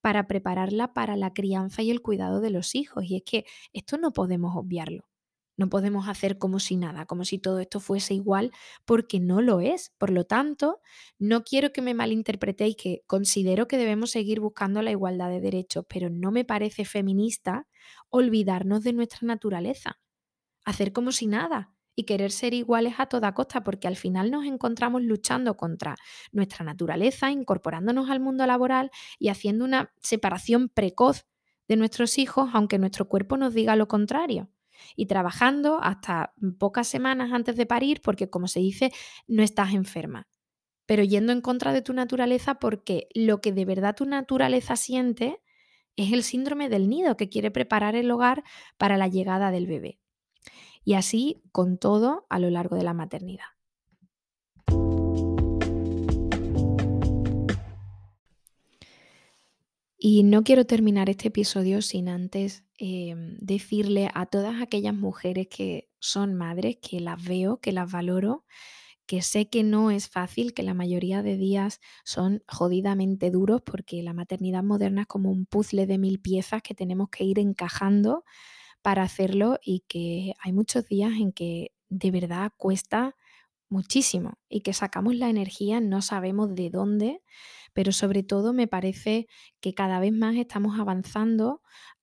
para 0.00 0.26
prepararla 0.26 0.92
para 0.92 1.16
la 1.16 1.32
crianza 1.32 1.82
y 1.82 1.90
el 1.90 2.02
cuidado 2.02 2.40
de 2.40 2.50
los 2.50 2.74
hijos. 2.74 3.04
Y 3.04 3.16
es 3.16 3.22
que 3.24 3.44
esto 3.72 3.98
no 3.98 4.12
podemos 4.12 4.56
obviarlo. 4.56 5.11
No 5.62 5.68
podemos 5.68 6.08
hacer 6.08 6.38
como 6.38 6.58
si 6.58 6.76
nada, 6.76 7.06
como 7.06 7.24
si 7.24 7.38
todo 7.38 7.60
esto 7.60 7.78
fuese 7.78 8.14
igual, 8.14 8.50
porque 8.84 9.20
no 9.20 9.40
lo 9.40 9.60
es. 9.60 9.92
Por 9.96 10.10
lo 10.10 10.24
tanto, 10.24 10.80
no 11.20 11.44
quiero 11.44 11.72
que 11.72 11.82
me 11.82 11.94
malinterpretéis 11.94 12.74
que 12.74 13.04
considero 13.06 13.68
que 13.68 13.78
debemos 13.78 14.10
seguir 14.10 14.40
buscando 14.40 14.82
la 14.82 14.90
igualdad 14.90 15.30
de 15.30 15.40
derechos, 15.40 15.84
pero 15.88 16.10
no 16.10 16.32
me 16.32 16.44
parece 16.44 16.84
feminista 16.84 17.68
olvidarnos 18.08 18.82
de 18.82 18.92
nuestra 18.92 19.20
naturaleza, 19.22 20.00
hacer 20.64 20.92
como 20.92 21.12
si 21.12 21.28
nada 21.28 21.72
y 21.94 22.06
querer 22.06 22.32
ser 22.32 22.54
iguales 22.54 22.94
a 22.98 23.06
toda 23.06 23.32
costa, 23.32 23.62
porque 23.62 23.86
al 23.86 23.94
final 23.94 24.32
nos 24.32 24.44
encontramos 24.44 25.00
luchando 25.02 25.56
contra 25.56 25.94
nuestra 26.32 26.64
naturaleza, 26.64 27.30
incorporándonos 27.30 28.10
al 28.10 28.18
mundo 28.18 28.44
laboral 28.48 28.90
y 29.20 29.28
haciendo 29.28 29.64
una 29.64 29.92
separación 30.02 30.70
precoz 30.70 31.24
de 31.68 31.76
nuestros 31.76 32.18
hijos, 32.18 32.50
aunque 32.52 32.80
nuestro 32.80 33.08
cuerpo 33.08 33.36
nos 33.36 33.54
diga 33.54 33.76
lo 33.76 33.86
contrario. 33.86 34.50
Y 34.96 35.06
trabajando 35.06 35.78
hasta 35.82 36.34
pocas 36.58 36.88
semanas 36.88 37.32
antes 37.32 37.56
de 37.56 37.66
parir, 37.66 38.00
porque 38.02 38.30
como 38.30 38.48
se 38.48 38.60
dice, 38.60 38.92
no 39.26 39.42
estás 39.42 39.74
enferma. 39.74 40.28
Pero 40.86 41.04
yendo 41.04 41.32
en 41.32 41.40
contra 41.40 41.72
de 41.72 41.82
tu 41.82 41.92
naturaleza 41.92 42.56
porque 42.56 43.08
lo 43.14 43.40
que 43.40 43.52
de 43.52 43.64
verdad 43.64 43.94
tu 43.94 44.04
naturaleza 44.04 44.76
siente 44.76 45.40
es 45.96 46.12
el 46.12 46.22
síndrome 46.22 46.68
del 46.68 46.88
nido 46.88 47.16
que 47.16 47.28
quiere 47.28 47.50
preparar 47.50 47.96
el 47.96 48.10
hogar 48.10 48.44
para 48.78 48.96
la 48.96 49.08
llegada 49.08 49.50
del 49.50 49.66
bebé. 49.66 49.98
Y 50.84 50.94
así 50.94 51.42
con 51.52 51.78
todo 51.78 52.26
a 52.28 52.38
lo 52.38 52.50
largo 52.50 52.76
de 52.76 52.82
la 52.82 52.94
maternidad. 52.94 53.46
Y 60.04 60.24
no 60.24 60.42
quiero 60.42 60.66
terminar 60.66 61.08
este 61.08 61.28
episodio 61.28 61.80
sin 61.80 62.08
antes 62.08 62.64
em, 62.84 63.36
decirle 63.38 64.10
a 64.12 64.26
todas 64.26 64.60
aquellas 64.60 64.92
mujeres 64.92 65.46
que 65.46 65.88
son 66.00 66.34
madres, 66.34 66.78
que 66.82 66.98
las 66.98 67.22
veo, 67.22 67.60
que 67.60 67.70
las 67.70 67.88
valoro, 67.92 68.44
que 69.06 69.22
sé 69.22 69.48
que 69.48 69.62
no 69.62 69.92
es 69.92 70.08
fácil, 70.08 70.52
que 70.52 70.64
la 70.64 70.74
mayoría 70.74 71.22
de 71.22 71.36
días 71.36 71.80
son 72.04 72.42
jodidamente 72.48 73.30
duros 73.30 73.62
porque 73.62 74.02
la 74.02 74.14
maternidad 74.14 74.64
moderna 74.64 75.02
es 75.02 75.06
como 75.06 75.30
un 75.30 75.46
puzzle 75.46 75.86
de 75.86 75.98
mil 75.98 76.20
piezas 76.20 76.60
que 76.62 76.74
tenemos 76.74 77.08
que 77.10 77.22
ir 77.22 77.38
encajando 77.38 78.24
para 78.82 79.04
hacerlo 79.04 79.58
y 79.64 79.84
que 79.86 80.34
hay 80.40 80.52
muchos 80.52 80.88
días 80.88 81.12
en 81.20 81.32
que 81.32 81.72
de 81.88 82.10
verdad 82.10 82.52
cuesta 82.56 83.14
muchísimo 83.68 84.38
y 84.48 84.62
que 84.62 84.72
sacamos 84.72 85.14
la 85.14 85.30
energía, 85.30 85.80
no 85.80 86.02
sabemos 86.02 86.54
de 86.56 86.70
dónde 86.70 87.22
pero 87.72 87.92
sobre 87.92 88.22
todo 88.22 88.52
me 88.52 88.66
parece 88.68 89.28
que 89.60 89.74
cada 89.74 90.00
vez 90.00 90.12
más 90.12 90.36
estamos 90.36 90.78
avanzando 90.78 91.62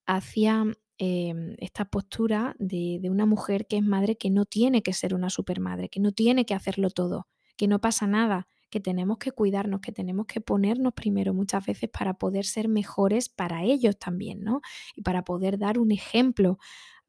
hacia 0.09 0.65
em, 0.97 1.55
esta 1.59 1.85
postura 1.85 2.55
de, 2.57 2.97
de, 2.99 3.09
una 3.11 3.27
mujer 3.27 3.67
que 3.67 3.77
es 3.77 3.83
madre 3.83 4.17
que 4.17 4.31
no 4.31 4.45
tiene 4.45 4.81
que 4.81 4.91
ser 4.91 5.13
una 5.13 5.29
supermadre, 5.29 5.87
que 5.87 5.99
no 5.99 6.11
tiene 6.11 6.45
que 6.45 6.55
hacerlo 6.55 6.89
todo, 6.89 7.27
que 7.55 7.67
no 7.67 7.79
pasa 7.79 8.07
nada, 8.07 8.47
que 8.71 8.79
tenemos 8.79 9.19
que 9.19 9.31
cuidarnos, 9.31 9.81
que 9.81 9.91
tenemos 9.91 10.25
que 10.25 10.41
ponernos 10.41 10.93
primero 10.93 11.33
muchas 11.33 11.63
veces 11.63 11.89
para 11.91 12.15
poder 12.15 12.45
ser 12.45 12.67
mejores 12.69 13.29
para 13.29 13.63
ellos 13.63 13.99
también, 13.99 14.43
¿no? 14.43 14.61
Y 14.95 15.03
para 15.03 15.23
poder 15.23 15.59
dar 15.59 15.77
un 15.77 15.91
ejemplo 15.91 16.57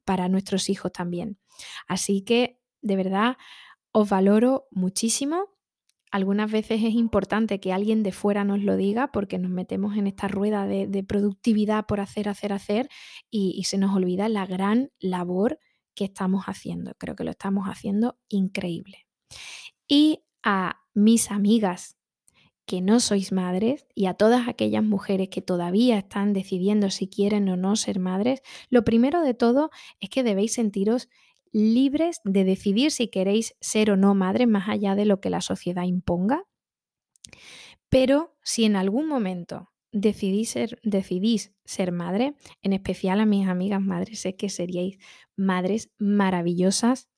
para 0.05 0.29
nuestros 0.29 0.69
hijos 0.69 0.91
también. 0.91 1.39
Así 1.87 2.21
que, 2.21 2.59
de 2.81 2.95
verdad, 2.95 3.37
os 3.91 4.09
valoro 4.09 4.67
muchísimo 4.71 5.49
algunas 6.11 6.51
veces 6.51 6.83
es 6.83 6.93
importante 6.93 7.59
que 7.59 7.71
alguien 7.71 8.03
de 8.03 8.11
fuera 8.11 8.43
nos 8.43 8.59
lo 8.59 8.75
diga 8.75 9.11
porque 9.11 9.39
nos 9.39 9.49
metemos 9.49 9.95
en 9.95 10.07
esta 10.07 10.27
rueda 10.27 10.67
de, 10.67 11.03
productividad 11.03 11.85
por 11.85 12.01
hacer, 12.01 12.27
hacer, 12.27 12.51
hacer 12.53 12.89
y, 13.29 13.63
se 13.63 13.77
nos 13.77 13.95
olvida 13.95 14.27
la 14.27 14.45
gran 14.45 14.91
labor 14.99 15.57
que 15.95 16.03
estamos 16.03 16.45
haciendo. 16.45 16.93
Creo 16.97 17.15
que 17.15 17.23
lo 17.23 17.31
estamos 17.31 17.67
haciendo 17.67 18.19
increíble. 18.27 19.07
Y 19.87 20.23
a 20.43 20.81
mis 20.93 21.31
amigas 21.31 21.97
que 22.65 22.81
no 22.81 22.99
sois 22.99 23.31
madres 23.31 23.87
y 23.95 24.05
a 24.05 24.13
todas 24.13 24.47
aquellas 24.47 24.83
mujeres 24.83 25.29
que 25.29 25.41
todavía 25.41 25.97
están 25.97 26.33
decidiendo 26.33 26.89
si 26.89 27.07
quieren 27.07 27.47
o 27.49 27.57
no 27.57 27.75
ser 27.75 27.99
madres, 27.99 28.41
lo 28.69 28.83
primero 28.83 29.21
de 29.21 29.33
todo 29.33 29.71
es 29.99 30.09
que 30.09 30.23
debéis 30.23 30.53
sentiros 30.53 31.09
libres 31.51 32.21
de 32.23 32.43
decidir 32.43 32.91
si 32.91 33.07
queréis 33.07 33.55
ser 33.59 33.91
o 33.91 33.97
no 33.97 34.15
madre 34.15 34.47
más 34.47 34.69
allá 34.69 34.95
de 34.95 35.05
lo 35.05 35.19
que 35.19 35.29
la 35.29 35.41
sociedad 35.41 35.83
imponga. 35.83 36.43
Pero 37.89 38.37
si 38.43 38.63
en 38.65 38.75
algún 38.75 39.07
momento 39.07 39.71
decidís 39.91 40.51
ser, 40.51 40.79
decidís 40.83 41.53
ser 41.65 41.91
madre, 41.91 42.35
en 42.61 42.73
especial 42.73 43.19
a 43.19 43.25
mis 43.25 43.47
amigas 43.47 43.81
madres, 43.81 44.21
sé 44.21 44.35
que 44.35 44.49
seríais 44.49 44.97
madres 45.35 45.91
maravillosas 45.97 47.09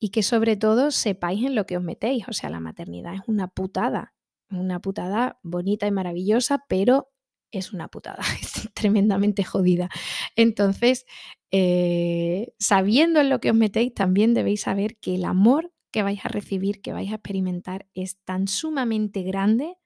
y 0.00 0.08
que 0.08 0.24
sobre 0.24 0.56
todo 0.56 0.90
sepáis 0.90 1.44
en 1.44 1.54
lo 1.54 1.64
que 1.64 1.76
os 1.76 1.82
metéis. 1.84 2.26
O 2.28 2.32
sea, 2.32 2.50
la 2.50 2.58
maternidad 2.58 3.14
es 3.14 3.20
una 3.28 3.46
putada, 3.46 4.14
una 4.50 4.80
putada 4.80 5.38
bonita 5.44 5.86
y 5.86 5.92
maravillosa, 5.92 6.64
pero 6.68 7.11
es 7.52 7.72
una 7.72 7.88
putada, 7.88 8.22
es 8.40 8.68
tremendamente 8.74 9.44
jodida. 9.44 9.88
Entonces, 10.36 11.06
eh, 11.50 12.52
sabiendo 12.58 13.20
en 13.20 13.28
lo 13.28 13.40
que 13.40 13.50
os 13.50 13.56
metéis, 13.56 13.94
también 13.94 14.34
debéis 14.34 14.62
saber 14.62 14.96
que 14.96 15.14
el 15.14 15.24
amor 15.24 15.72
que 15.92 16.02
vais 16.02 16.24
a 16.24 16.28
recibir, 16.28 16.80
que 16.80 16.92
vais 16.92 17.12
a 17.12 17.16
experimentar, 17.16 17.86
es 17.94 18.18
tan 18.24 18.48
sumamente 18.48 19.22
grande 19.22 19.76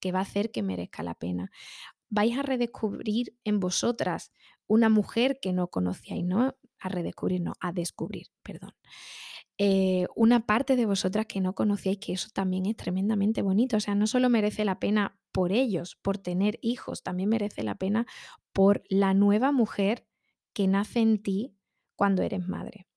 que 0.00 0.12
va 0.12 0.18
a 0.18 0.22
hacer 0.22 0.50
que 0.50 0.62
merezca 0.62 1.04
la 1.04 1.14
pena. 1.14 1.50
Vais 2.10 2.36
a 2.36 2.42
redescubrir 2.42 3.36
en 3.44 3.60
vosotras 3.60 4.32
una 4.66 4.88
mujer 4.88 5.38
que 5.40 5.52
no 5.52 5.68
conocíais, 5.68 6.24
¿no? 6.24 6.56
A 6.80 6.88
redescubrir, 6.88 7.40
no, 7.40 7.52
a 7.60 7.72
descubrir, 7.72 8.26
perdón. 8.42 8.74
Eh, 9.64 10.08
una 10.16 10.44
parte 10.44 10.74
de 10.74 10.86
vosotras 10.86 11.26
que 11.26 11.40
no 11.40 11.54
conocíais, 11.54 11.98
que 11.98 12.14
eso 12.14 12.30
también 12.34 12.66
es 12.66 12.76
tremendamente 12.76 13.42
bonito. 13.42 13.76
O 13.76 13.80
sea, 13.80 13.94
no 13.94 14.08
solo 14.08 14.28
merece 14.28 14.64
la 14.64 14.80
pena 14.80 15.20
por 15.30 15.52
ellos, 15.52 15.94
por 16.02 16.18
tener 16.18 16.58
hijos, 16.62 17.04
también 17.04 17.28
merece 17.28 17.62
la 17.62 17.76
pena 17.76 18.04
por 18.52 18.82
la 18.88 19.14
nueva 19.14 19.52
mujer 19.52 20.04
que 20.52 20.66
nace 20.66 20.98
en 20.98 21.22
ti 21.22 21.54
cuando 21.94 22.22
eres 22.22 22.44
madre. 22.44 22.88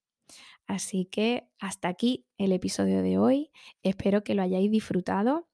Así 0.66 1.06
que 1.06 1.48
hasta 1.60 1.88
aquí 1.88 2.26
el 2.40 2.52
episodio 2.52 3.04
de 3.04 3.20
hoy. 3.20 3.52
Espero 3.84 4.24
que 4.24 4.34
lo 4.34 4.42
hayáis 4.42 4.72
disfrutado. 4.72 5.48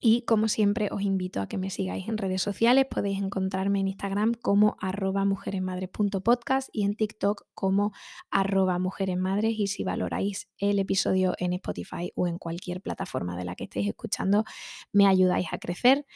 Y 0.00 0.22
como 0.22 0.46
siempre 0.46 0.90
os 0.92 1.02
invito 1.02 1.40
a 1.40 1.48
que 1.48 1.58
me 1.58 1.70
sigáis 1.70 2.08
en 2.08 2.18
redes 2.18 2.40
sociales. 2.40 2.86
Podéis 2.88 3.18
encontrarme 3.18 3.80
en 3.80 3.88
Instagram 3.88 4.34
como 4.34 4.76
arroba 4.80 5.24
mujeresmadres.podcast 5.24 6.68
y 6.72 6.84
en 6.84 6.94
TikTok 6.94 7.46
como 7.52 7.92
arroba 8.30 8.78
mujeresmadres. 8.78 9.58
Y 9.58 9.66
si 9.66 9.82
valoráis 9.82 10.48
el 10.58 10.78
episodio 10.78 11.34
en 11.38 11.52
Spotify 11.54 12.12
o 12.14 12.28
en 12.28 12.38
cualquier 12.38 12.80
plataforma 12.80 13.36
de 13.36 13.44
la 13.44 13.56
que 13.56 13.64
estéis 13.64 13.88
escuchando, 13.88 14.44
me 14.92 15.08
ayudáis 15.08 15.48
a 15.52 15.58
crecer. 15.58 16.06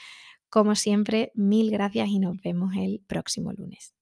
Como 0.48 0.76
siempre, 0.76 1.32
mil 1.34 1.70
gracias 1.72 2.08
y 2.08 2.20
nos 2.20 2.40
vemos 2.40 2.76
el 2.76 3.00
próximo 3.08 3.52
lunes. 3.52 3.94